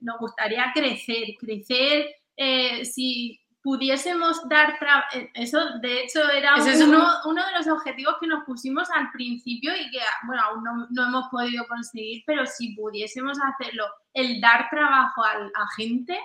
nos 0.00 0.18
gustaría 0.18 0.70
crecer, 0.74 1.34
crecer, 1.38 2.14
eh, 2.36 2.84
si 2.84 3.39
pudiésemos 3.62 4.48
dar 4.48 4.78
eh, 5.12 5.30
eso 5.34 5.78
de 5.80 6.02
hecho 6.02 6.28
era 6.30 6.54
uno, 6.56 7.44
de 7.44 7.52
los 7.58 7.68
objetivos 7.68 8.16
que 8.20 8.26
nos 8.26 8.44
pusimos 8.44 8.90
al 8.90 9.10
principio 9.10 9.72
y 9.76 9.90
que 9.90 10.00
bueno 10.26 10.42
aún 10.42 10.64
no, 10.90 11.06
hemos 11.06 11.28
podido 11.28 11.66
conseguir 11.66 12.22
pero 12.26 12.46
si 12.46 12.74
pudiésemos 12.74 13.38
hacerlo 13.38 13.84
el 14.14 14.40
dar 14.40 14.68
trabajo 14.70 15.22
a, 15.24 15.66
gente 15.76 16.18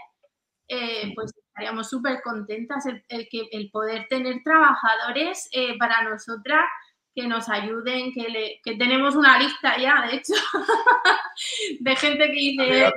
eh, 0.67 1.11
pues 1.13 1.33
estaríamos 1.35 1.89
súper 1.89 2.21
contentas 2.23 2.85
el, 2.85 3.03
que 3.29 3.47
el 3.51 3.69
poder 3.69 4.07
tener 4.09 4.41
trabajadores 4.43 5.49
eh, 5.51 5.77
para 5.77 6.03
nosotras 6.03 6.63
que 7.13 7.27
nos 7.27 7.47
ayuden, 7.47 8.11
que, 8.11 8.59
que 8.61 8.75
tenemos 8.75 9.15
una 9.15 9.39
lista 9.39 9.77
ya, 9.77 10.05
de 10.05 10.17
hecho, 10.17 10.33
de 11.79 11.95
gente 11.95 12.25
que 12.27 12.33
dice, 12.33 12.93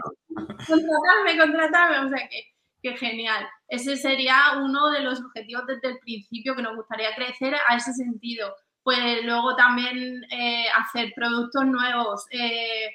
contratarme, 0.66 1.38
contratarme, 1.38 1.98
o 2.04 2.08
sea 2.08 2.28
que 2.28 2.57
qué 2.82 2.96
genial. 2.96 3.48
Ese 3.68 3.96
sería 3.96 4.54
uno 4.62 4.90
de 4.90 5.00
los 5.00 5.20
objetivos 5.20 5.66
desde 5.66 5.88
el 5.88 5.98
principio 5.98 6.54
que 6.54 6.62
nos 6.62 6.76
gustaría 6.76 7.14
crecer 7.14 7.54
a 7.68 7.76
ese 7.76 7.92
sentido. 7.92 8.54
Pues 8.82 9.24
luego 9.24 9.54
también 9.56 10.24
eh, 10.30 10.66
hacer 10.76 11.12
productos 11.14 11.66
nuevos. 11.66 12.26
Eh, 12.30 12.90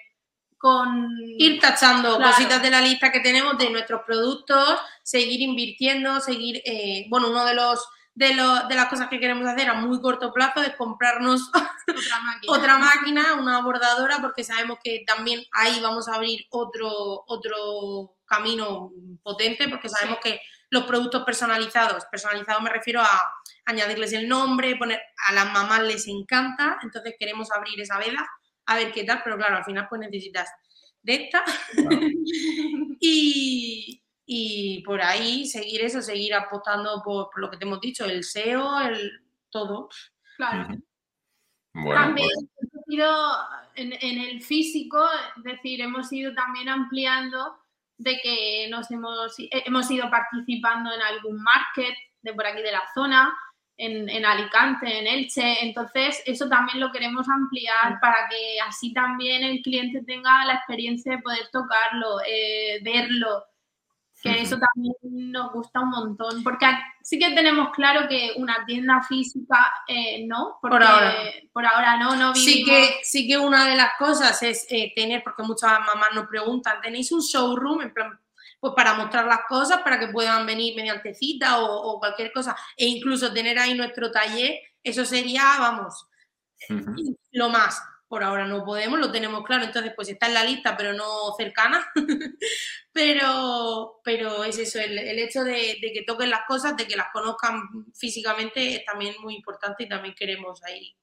con... 0.57 1.09
Ir 1.37 1.59
tachando 1.59 2.17
cositas 2.17 2.61
de 2.61 2.71
la 2.71 2.81
lista 2.81 3.11
que 3.11 3.19
tenemos 3.19 3.57
de 3.57 3.69
nuestros 3.69 4.01
productos, 4.03 4.79
seguir 5.03 5.41
invirtiendo, 5.41 6.21
seguir, 6.21 6.61
eh, 6.65 7.05
bueno, 7.09 7.29
uno 7.29 7.43
de 7.45 7.53
los 7.53 7.85
de, 8.15 8.27
de, 8.27 8.75
las 8.75 8.87
cosas 8.89 9.09
que 9.09 9.19
queremos 9.19 9.47
hacer 9.47 9.69
a 9.69 9.73
muy 9.73 9.99
corto 9.99 10.31
plazo 10.31 10.61
es 10.61 10.75
comprarnos 10.75 11.49
otra 11.87 12.19
máquina. 12.21 12.53
otra 12.53 12.77
máquina, 12.77 13.33
una 13.39 13.61
bordadora, 13.61 14.19
porque 14.21 14.43
sabemos 14.43 14.77
que 14.83 15.03
también 15.05 15.43
ahí 15.51 15.79
vamos 15.81 16.07
a 16.07 16.15
abrir 16.15 16.45
otro, 16.49 17.23
otro 17.27 18.12
camino 18.25 18.91
potente, 19.21 19.69
porque 19.69 19.89
sabemos 19.89 20.19
que 20.21 20.39
los 20.69 20.83
productos 20.83 21.23
personalizados, 21.23 22.05
personalizados 22.05 22.61
me 22.63 22.69
refiero 22.69 23.01
a 23.01 23.33
añadirles 23.65 24.13
el 24.13 24.27
nombre, 24.27 24.75
poner 24.75 25.01
a 25.27 25.33
las 25.33 25.51
mamás 25.51 25.83
les 25.83 26.07
encanta, 26.07 26.79
entonces 26.81 27.15
queremos 27.19 27.51
abrir 27.51 27.79
esa 27.79 27.99
vela 27.99 28.27
a 28.65 28.75
ver 28.75 28.91
qué 28.91 29.03
tal, 29.03 29.21
pero 29.23 29.37
claro, 29.37 29.57
al 29.57 29.65
final 29.65 29.87
pues 29.89 30.01
necesitas 30.01 30.49
de 31.01 31.15
esta. 31.15 31.43
Y, 33.05 34.01
y 34.25 34.81
por 34.83 35.01
ahí 35.01 35.45
seguir 35.45 35.81
eso, 35.81 36.01
seguir 36.01 36.33
apostando 36.33 37.01
por, 37.03 37.29
lo 37.35 37.51
que 37.51 37.57
te 37.57 37.65
hemos 37.65 37.81
dicho, 37.81 38.05
el 38.05 38.23
SEO, 38.23 38.79
el 38.79 39.11
todo. 39.49 39.89
Claro. 40.37 40.67
también 41.73 42.29
pues. 42.33 42.71
Hemos 42.71 42.83
ido 42.87 43.35
en, 43.75 44.19
el 44.19 44.41
físico, 44.41 45.05
es 45.37 45.43
decir, 45.43 45.81
hemos 45.81 46.11
ido 46.13 46.33
también 46.33 46.69
ampliando 46.69 47.57
de 47.97 48.19
que 48.21 48.67
nos 48.69 48.89
hemos, 48.91 49.35
hemos 49.37 49.89
ido 49.91 50.09
participando 50.09 50.93
en 50.93 51.01
algún 51.01 51.41
market 51.41 51.95
de 52.21 52.33
por 52.33 52.45
aquí 52.45 52.61
de 52.61 52.71
la 52.71 52.83
zona, 52.93 53.33
en, 53.77 54.25
Alicante, 54.25 54.99
en 54.99 55.07
Elche. 55.07 55.65
Entonces, 55.65 56.21
eso 56.25 56.47
también 56.47 56.79
lo 56.79 56.91
queremos 56.91 57.27
ampliar 57.29 57.99
para 57.99 58.27
que 58.29 58.59
así 58.67 58.93
también 58.93 59.43
el 59.43 59.61
cliente 59.61 60.03
tenga 60.05 60.45
la 60.45 60.55
experiencia 60.55 61.13
de 61.13 61.21
poder 61.21 61.49
tocarlo, 61.51 62.19
eh, 62.25 62.79
verlo, 62.83 63.43
que 64.23 64.41
eso 64.41 64.57
también 64.57 64.95
nos 65.33 65.51
gusta 65.51 65.81
un 65.81 65.89
montón, 65.89 66.43
porque 66.43 66.65
sí 67.01 67.19
que 67.19 67.31
tenemos 67.31 67.71
claro 67.73 68.07
que 68.07 68.31
una 68.37 68.65
tienda 68.65 69.01
física 69.01 69.69
eh, 69.85 70.25
no, 70.25 70.59
porque 70.61 70.77
por 70.77 70.83
ahora, 70.83 71.13
por 71.51 71.65
ahora 71.65 71.97
no, 71.97 72.15
no 72.15 72.31
vivimos. 72.31 72.37
Sí 72.37 72.63
que, 72.63 72.99
sí 73.03 73.27
que 73.27 73.37
una 73.37 73.67
de 73.67 73.75
las 73.75 73.97
cosas 73.99 74.41
es 74.41 74.65
eh, 74.69 74.93
tener, 74.95 75.23
porque 75.25 75.43
muchas 75.43 75.71
mamás 75.71 76.09
nos 76.15 76.27
preguntan, 76.27 76.79
¿tenéis 76.81 77.11
un 77.11 77.19
showroom 77.19 77.81
en 77.81 77.93
plan 77.93 78.17
pues 78.61 78.73
para 78.77 78.93
mostrar 78.93 79.25
las 79.25 79.41
cosas, 79.49 79.81
para 79.81 79.99
que 79.99 80.07
puedan 80.07 80.45
venir 80.45 80.73
mediante 80.73 81.13
cita 81.13 81.61
o, 81.61 81.99
cualquier 81.99 82.31
cosa, 82.31 82.55
e 82.77 82.85
incluso 82.85 83.33
tener 83.33 83.59
ahí 83.59 83.73
nuestro 83.73 84.09
taller, 84.09 84.57
eso 84.81 85.03
sería, 85.03 85.43
vamos, 85.59 86.07
lo 87.33 87.49
más. 87.49 87.83
Por 88.13 88.23
ahora 88.23 88.45
no 88.45 88.63
podemos, 88.63 88.99
lo 88.99 89.11
tenemos 89.11 89.43
claro, 89.43 89.63
entonces 89.63 89.91
pues 89.95 90.07
está 90.07 90.27
en 90.27 90.35
la 90.35 90.43
lista, 90.43 90.77
pero 90.77 90.93
no 90.93 91.33
cercana. 91.35 91.83
pero, 92.93 94.01
pero 94.03 94.43
es 94.43 94.55
eso, 94.59 94.77
el, 94.79 94.99
hecho 95.17 95.43
de, 95.43 95.79
que 95.81 96.03
toquen 96.05 96.29
las 96.29 96.41
cosas, 96.47 96.77
de 96.77 96.85
que 96.85 96.95
las 96.95 97.07
conozcan 97.11 97.87
físicamente 97.91 98.75
es 98.75 98.85
también 98.85 99.15
muy 99.19 99.33
importante 99.33 99.85
y 99.85 99.89
también 99.89 100.13
queremos 100.13 100.61
ahí 100.63 100.95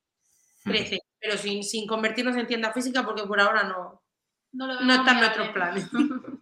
crecer, 0.63 1.01
pero 1.19 1.37
sin, 1.37 1.65
sin 1.65 1.85
convertirnos 1.85 2.37
en 2.37 2.47
tienda 2.47 2.73
física 2.73 3.05
porque 3.05 3.25
por 3.25 3.41
ahora 3.41 3.65
no, 3.65 4.05
no, 4.53 4.81
no 4.81 4.95
está 4.95 5.11
en 5.11 5.19
nuestros 5.19 5.49
planes. 5.49 5.87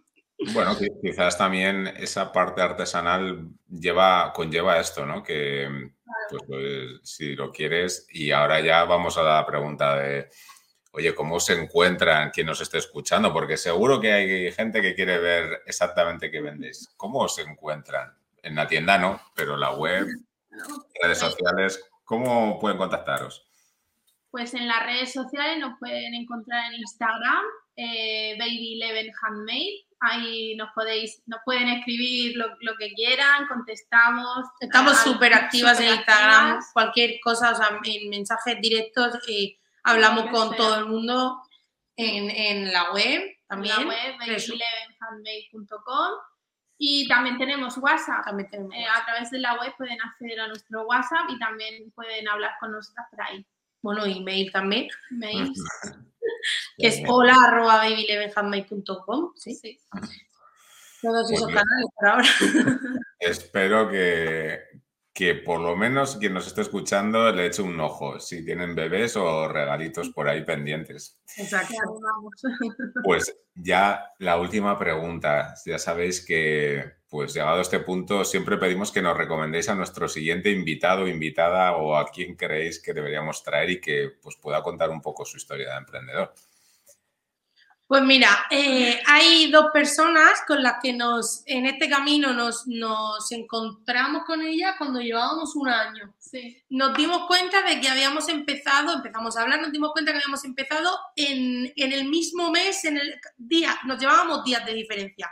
Bueno, 0.53 0.71
quizás 1.01 1.37
también 1.37 1.85
esa 1.85 2.31
parte 2.31 2.61
artesanal 2.61 3.49
lleva, 3.69 4.31
conlleva 4.31 4.79
esto, 4.79 5.05
¿no? 5.05 5.21
Que 5.21 5.91
pues, 6.29 6.43
pues, 6.47 6.99
si 7.03 7.35
lo 7.35 7.51
quieres, 7.51 8.07
y 8.09 8.31
ahora 8.31 8.61
ya 8.61 8.85
vamos 8.85 9.17
a 9.17 9.23
la 9.23 9.45
pregunta 9.45 9.97
de, 9.97 10.29
oye, 10.91 11.13
¿cómo 11.15 11.39
se 11.39 11.53
encuentran 11.53 12.31
quien 12.31 12.47
nos 12.47 12.61
esté 12.61 12.77
escuchando? 12.77 13.31
Porque 13.31 13.57
seguro 13.57 13.99
que 13.99 14.13
hay 14.13 14.51
gente 14.51 14.81
que 14.81 14.95
quiere 14.95 15.19
ver 15.19 15.63
exactamente 15.65 16.31
qué 16.31 16.41
vendéis. 16.41 16.93
¿Cómo 16.97 17.27
se 17.27 17.43
encuentran? 17.43 18.13
En 18.41 18.55
la 18.55 18.67
tienda 18.67 18.97
no, 18.97 19.21
pero 19.35 19.57
la 19.57 19.71
web, 19.71 20.07
redes 21.01 21.19
sociales, 21.19 21.83
¿cómo 22.03 22.57
pueden 22.59 22.77
contactaros? 22.77 23.45
Pues 24.31 24.53
en 24.53 24.67
las 24.67 24.85
redes 24.85 25.11
sociales 25.11 25.57
nos 25.59 25.77
pueden 25.79 26.13
encontrar 26.13 26.71
en 26.71 26.79
Instagram, 26.79 27.43
eh, 27.75 28.35
Baby 28.37 28.81
Eleven 28.81 29.11
Handmade, 29.21 29.85
ahí 29.99 30.55
nos 30.55 30.69
podéis, 30.73 31.21
nos 31.25 31.39
pueden 31.43 31.67
escribir 31.67 32.37
lo, 32.37 32.77
que 32.77 32.93
quieran, 32.93 33.47
contestamos. 33.47 34.45
Estamos 34.59 34.97
súper 34.99 35.33
activas 35.33 35.79
en 35.79 35.95
Instagram, 35.95 36.59
cualquier 36.73 37.19
cosa, 37.21 37.51
o 37.51 37.55
sea, 37.55 37.79
en 37.83 38.09
mensajes 38.09 38.57
directos 38.61 39.15
eh, 39.27 39.58
hablamos 39.83 40.27
con 40.31 40.55
todo 40.55 40.79
el 40.79 40.85
mundo 40.85 41.41
en, 41.95 42.71
la 42.71 42.91
web 42.93 43.37
también. 43.47 43.75
En 43.79 43.87
la 43.87 43.93
web, 43.93 44.17
babylevenhandmade.com 44.19 46.11
y 46.81 47.07
también 47.09 47.37
tenemos 47.37 47.77
WhatsApp. 47.77 48.25
Eh, 48.39 48.85
a 48.85 49.05
través 49.05 49.29
de 49.31 49.39
la 49.39 49.59
web 49.59 49.73
pueden 49.77 49.97
acceder 50.01 50.39
a 50.39 50.47
nuestro 50.47 50.85
WhatsApp 50.85 51.29
y 51.29 51.37
también 51.37 51.91
pueden 51.91 52.27
hablar 52.27 52.53
con 52.59 52.71
nosotras 52.71 53.05
por 53.11 53.21
ahí. 53.21 53.45
Bueno, 53.81 54.05
email 54.05 54.49
también. 54.51 54.87
Email. 55.11 55.51
que 56.77 56.87
es 56.87 57.01
hola 57.05 57.35
arroba 57.35 57.83
¿sí? 59.35 59.55
sí. 59.55 59.79
Todos 61.01 61.31
esos 61.31 61.47
canales 61.47 61.85
por 61.95 62.07
ahora. 62.07 62.29
Espero 63.19 63.89
que, 63.89 64.61
que 65.13 65.35
por 65.35 65.59
lo 65.59 65.75
menos 65.75 66.17
quien 66.17 66.33
nos 66.33 66.47
esté 66.47 66.61
escuchando 66.61 67.31
le 67.31 67.47
eche 67.47 67.61
un 67.61 67.79
ojo 67.79 68.19
si 68.19 68.45
tienen 68.45 68.75
bebés 68.75 69.17
o 69.17 69.47
regalitos 69.47 70.09
por 70.09 70.29
ahí 70.29 70.43
pendientes. 70.43 71.19
Exacto. 71.37 71.75
Pues 73.03 73.35
ya 73.55 74.13
la 74.19 74.37
última 74.37 74.77
pregunta. 74.77 75.55
Ya 75.65 75.79
sabéis 75.79 76.25
que, 76.25 76.93
pues 77.09 77.33
llegado 77.33 77.57
a 77.57 77.61
este 77.61 77.79
punto, 77.79 78.23
siempre 78.23 78.57
pedimos 78.57 78.91
que 78.91 79.01
nos 79.01 79.17
recomendéis 79.17 79.69
a 79.69 79.75
nuestro 79.75 80.07
siguiente 80.07 80.51
invitado, 80.51 81.07
invitada 81.07 81.75
o 81.75 81.95
a 81.97 82.09
quien 82.09 82.35
creéis 82.35 82.81
que 82.81 82.93
deberíamos 82.93 83.43
traer 83.43 83.69
y 83.71 83.81
que 83.81 84.11
pues, 84.21 84.35
pueda 84.37 84.61
contar 84.63 84.89
un 84.89 85.01
poco 85.01 85.25
su 85.25 85.37
historia 85.37 85.71
de 85.71 85.77
emprendedor. 85.77 86.33
Pues 87.89 88.03
mira, 88.03 88.45
eh, 88.51 89.01
hay 89.07 89.49
dos 89.49 89.71
personas 89.73 90.43
con 90.45 90.61
las 90.61 90.75
que 90.79 90.93
nos, 90.93 91.41
en 91.47 91.65
este 91.65 91.89
camino 91.89 92.33
nos, 92.33 92.67
nos 92.67 93.31
encontramos 93.31 94.25
con 94.27 94.43
ellas 94.43 94.75
cuando 94.77 95.01
llevábamos 95.01 95.55
un 95.55 95.69
año. 95.69 96.13
Nos 96.69 96.95
dimos 96.95 97.25
cuenta 97.25 97.63
de 97.63 97.81
que 97.81 97.89
habíamos 97.89 98.29
empezado, 98.29 98.93
empezamos 98.93 99.35
a 99.35 99.41
hablar, 99.41 99.59
nos 99.59 99.71
dimos 99.71 99.91
cuenta 99.91 100.11
que 100.11 100.19
habíamos 100.19 100.45
empezado 100.45 100.99
en, 101.15 101.73
el 101.75 102.05
mismo 102.07 102.51
mes, 102.51 102.85
en 102.85 102.97
el 102.97 103.19
día, 103.37 103.75
nos 103.85 103.99
llevábamos 103.99 104.43
días 104.43 104.63
de 104.67 104.75
diferencia. 104.75 105.27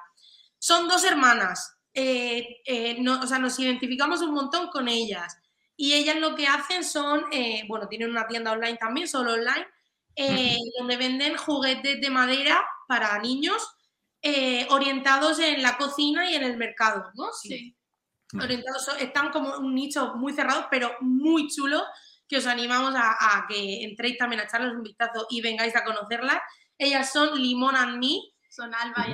Son 0.57 0.87
dos 0.87 1.03
hermanas, 1.03 1.77
eh, 1.93 2.63
eh, 2.65 2.97
o 3.07 3.27
sea, 3.27 3.37
nos 3.37 3.59
identificamos 3.59 4.23
un 4.23 4.33
montón 4.33 4.69
con 4.71 4.87
ellas. 4.87 5.37
Y 5.75 5.93
ellas 5.93 6.15
lo 6.15 6.33
que 6.33 6.47
hacen 6.47 6.83
son, 6.83 7.25
bueno, 7.67 7.87
tienen 7.87 8.09
una 8.09 8.25
tienda 8.25 8.51
online 8.51 8.77
también, 8.77 9.07
solo 9.07 9.33
online, 9.33 9.67
eh, 10.17 10.57
donde 10.77 10.97
venden 10.97 11.37
juguetes 11.37 12.01
de 12.01 12.09
madera 12.09 12.65
para 12.87 13.19
niños 13.19 13.67
eh, 14.23 14.65
orientados 14.71 15.37
en 15.39 15.61
la 15.61 15.77
cocina 15.77 16.29
y 16.29 16.35
en 16.35 16.43
el 16.43 16.57
mercado, 16.57 17.11
¿no? 17.13 17.31
Sí. 17.31 17.77
Orientados, 18.33 18.89
están 18.99 19.29
como 19.29 19.57
un 19.57 19.75
nicho 19.75 20.15
muy 20.15 20.33
cerrado, 20.33 20.67
pero 20.71 20.91
muy 21.01 21.47
chulo, 21.47 21.83
que 22.27 22.37
os 22.37 22.47
animamos 22.47 22.93
a, 22.97 23.45
que 23.47 23.83
entréis 23.83 24.17
también 24.17 24.41
a 24.41 24.45
echarles 24.45 24.73
un 24.73 24.83
vistazo 24.83 25.27
y 25.29 25.41
vengáis 25.41 25.75
a 25.75 25.83
conocerlas. 25.83 26.41
Ellas 26.77 27.11
son 27.11 27.39
Limón 27.39 27.75
and 27.75 27.99
Me. 27.99 28.19
Son 28.49 28.73
Alba 28.73 29.07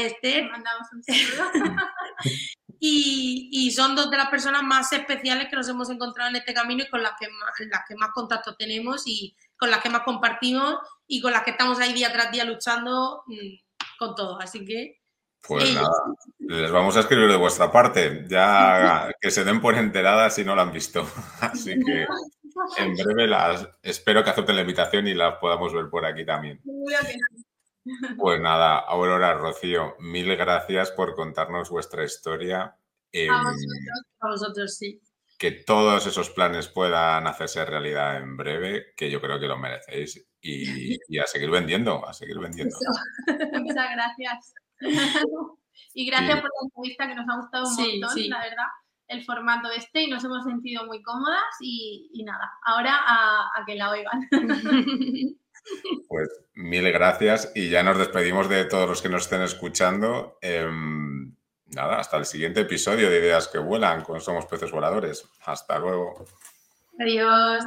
y 0.00 0.04
Esther. 0.04 0.50
Mandamos 0.50 0.88
un 0.92 1.02
saludo. 1.02 1.50
y, 2.80 3.50
y, 3.52 3.70
son 3.70 3.94
dos 3.94 4.10
de 4.10 4.16
las 4.16 4.30
personas 4.30 4.62
más 4.62 4.90
especiales 4.92 5.48
que 5.50 5.56
nos 5.56 5.68
hemos 5.68 5.90
encontrado 5.90 6.30
en 6.30 6.36
este 6.36 6.54
camino 6.54 6.82
y 6.82 6.88
con 6.88 7.02
las 7.02 7.12
que 7.20 7.28
más, 7.28 7.52
las 7.70 7.82
que 7.86 7.94
más 7.96 8.10
contacto 8.14 8.56
tenemos 8.56 9.06
y 9.06 9.36
con 9.58 9.70
las 9.70 9.82
que 9.82 9.90
más 9.90 10.02
compartimos 10.02 10.76
y 11.06 11.20
con 11.20 11.32
las 11.32 11.42
que 11.42 11.50
estamos 11.50 11.78
ahí 11.80 11.92
día 11.92 12.12
tras 12.12 12.30
día 12.30 12.44
luchando 12.44 13.24
mm, 13.26 13.98
con 13.98 14.14
todo. 14.14 14.40
Así 14.40 14.64
que. 14.64 15.00
Pues 15.46 15.72
nada, 15.72 15.88
les 16.40 16.70
vamos 16.70 16.96
a 16.96 17.00
escribir 17.00 17.28
de 17.28 17.36
vuestra 17.36 17.70
parte, 17.70 18.24
ya 18.28 19.08
que 19.20 19.30
se 19.30 19.44
den 19.44 19.60
por 19.60 19.76
enteradas 19.76 20.34
si 20.34 20.44
no 20.44 20.56
la 20.56 20.62
han 20.62 20.72
visto. 20.72 21.06
Así 21.40 21.78
que 21.78 22.06
en 22.76 22.96
breve 22.96 23.28
las 23.28 23.68
espero 23.82 24.24
que 24.24 24.30
acepten 24.30 24.56
la 24.56 24.62
invitación 24.62 25.06
y 25.06 25.14
las 25.14 25.36
podamos 25.36 25.72
ver 25.72 25.88
por 25.88 26.04
aquí 26.04 26.24
también. 26.24 26.60
Pues 28.16 28.40
nada, 28.40 28.80
Aurora, 28.80 29.34
Rocío, 29.34 29.94
mil 30.00 30.36
gracias 30.36 30.90
por 30.90 31.14
contarnos 31.14 31.70
vuestra 31.70 32.04
historia. 32.04 32.62
a 32.64 33.42
vosotros, 33.42 34.04
a 34.20 34.28
vosotros 34.28 34.76
sí 34.76 35.00
que 35.38 35.52
todos 35.52 36.04
esos 36.06 36.30
planes 36.30 36.68
puedan 36.68 37.26
hacerse 37.28 37.64
realidad 37.64 38.16
en 38.16 38.36
breve, 38.36 38.92
que 38.96 39.08
yo 39.08 39.20
creo 39.20 39.38
que 39.38 39.46
lo 39.46 39.56
merecéis. 39.56 40.28
Y, 40.40 41.18
a 41.18 41.26
seguir 41.26 41.50
vendiendo, 41.50 42.06
a 42.06 42.12
seguir 42.12 42.38
vendiendo. 42.38 42.76
Muchas 43.52 43.86
gracias. 43.92 44.54
y 45.94 46.06
gracias 46.06 46.40
por 46.40 46.50
la 46.50 46.64
entrevista 46.64 47.08
que 47.08 47.14
nos 47.14 47.28
ha 47.28 47.36
gustado 47.40 47.68
un 47.68 48.00
montón, 48.00 48.28
la 48.28 48.40
verdad, 48.40 48.66
el 49.08 49.24
formato 49.24 49.70
este 49.70 50.02
y 50.02 50.10
nos 50.10 50.24
hemos 50.24 50.44
sentido 50.44 50.86
muy 50.86 51.02
cómodas 51.02 51.42
y, 51.60 52.22
nada, 52.24 52.50
ahora 52.64 52.94
a, 53.06 53.64
que 53.66 53.76
la 53.76 53.90
oigan. 53.90 54.28
Pues 56.08 56.28
mil 56.54 56.90
gracias 56.92 57.52
y 57.54 57.68
ya 57.68 57.82
nos 57.82 57.98
despedimos 57.98 58.48
de 58.48 58.64
todos 58.64 58.88
los 58.88 59.02
que 59.02 59.10
nos 59.10 59.24
estén 59.24 59.42
escuchando. 59.42 60.38
Em, 60.40 61.07
nada, 61.68 61.98
hasta 61.98 62.16
el 62.16 62.24
siguiente 62.24 62.60
episodio 62.60 63.10
de 63.10 63.18
Ideas 63.18 63.48
que 63.48 63.58
Vuelan 63.58 64.02
con 64.02 64.20
Somos 64.20 64.46
Peces 64.46 64.70
Voladores. 64.70 65.28
Hasta 65.44 65.78
luego. 65.78 66.26
Adiós. 66.98 67.64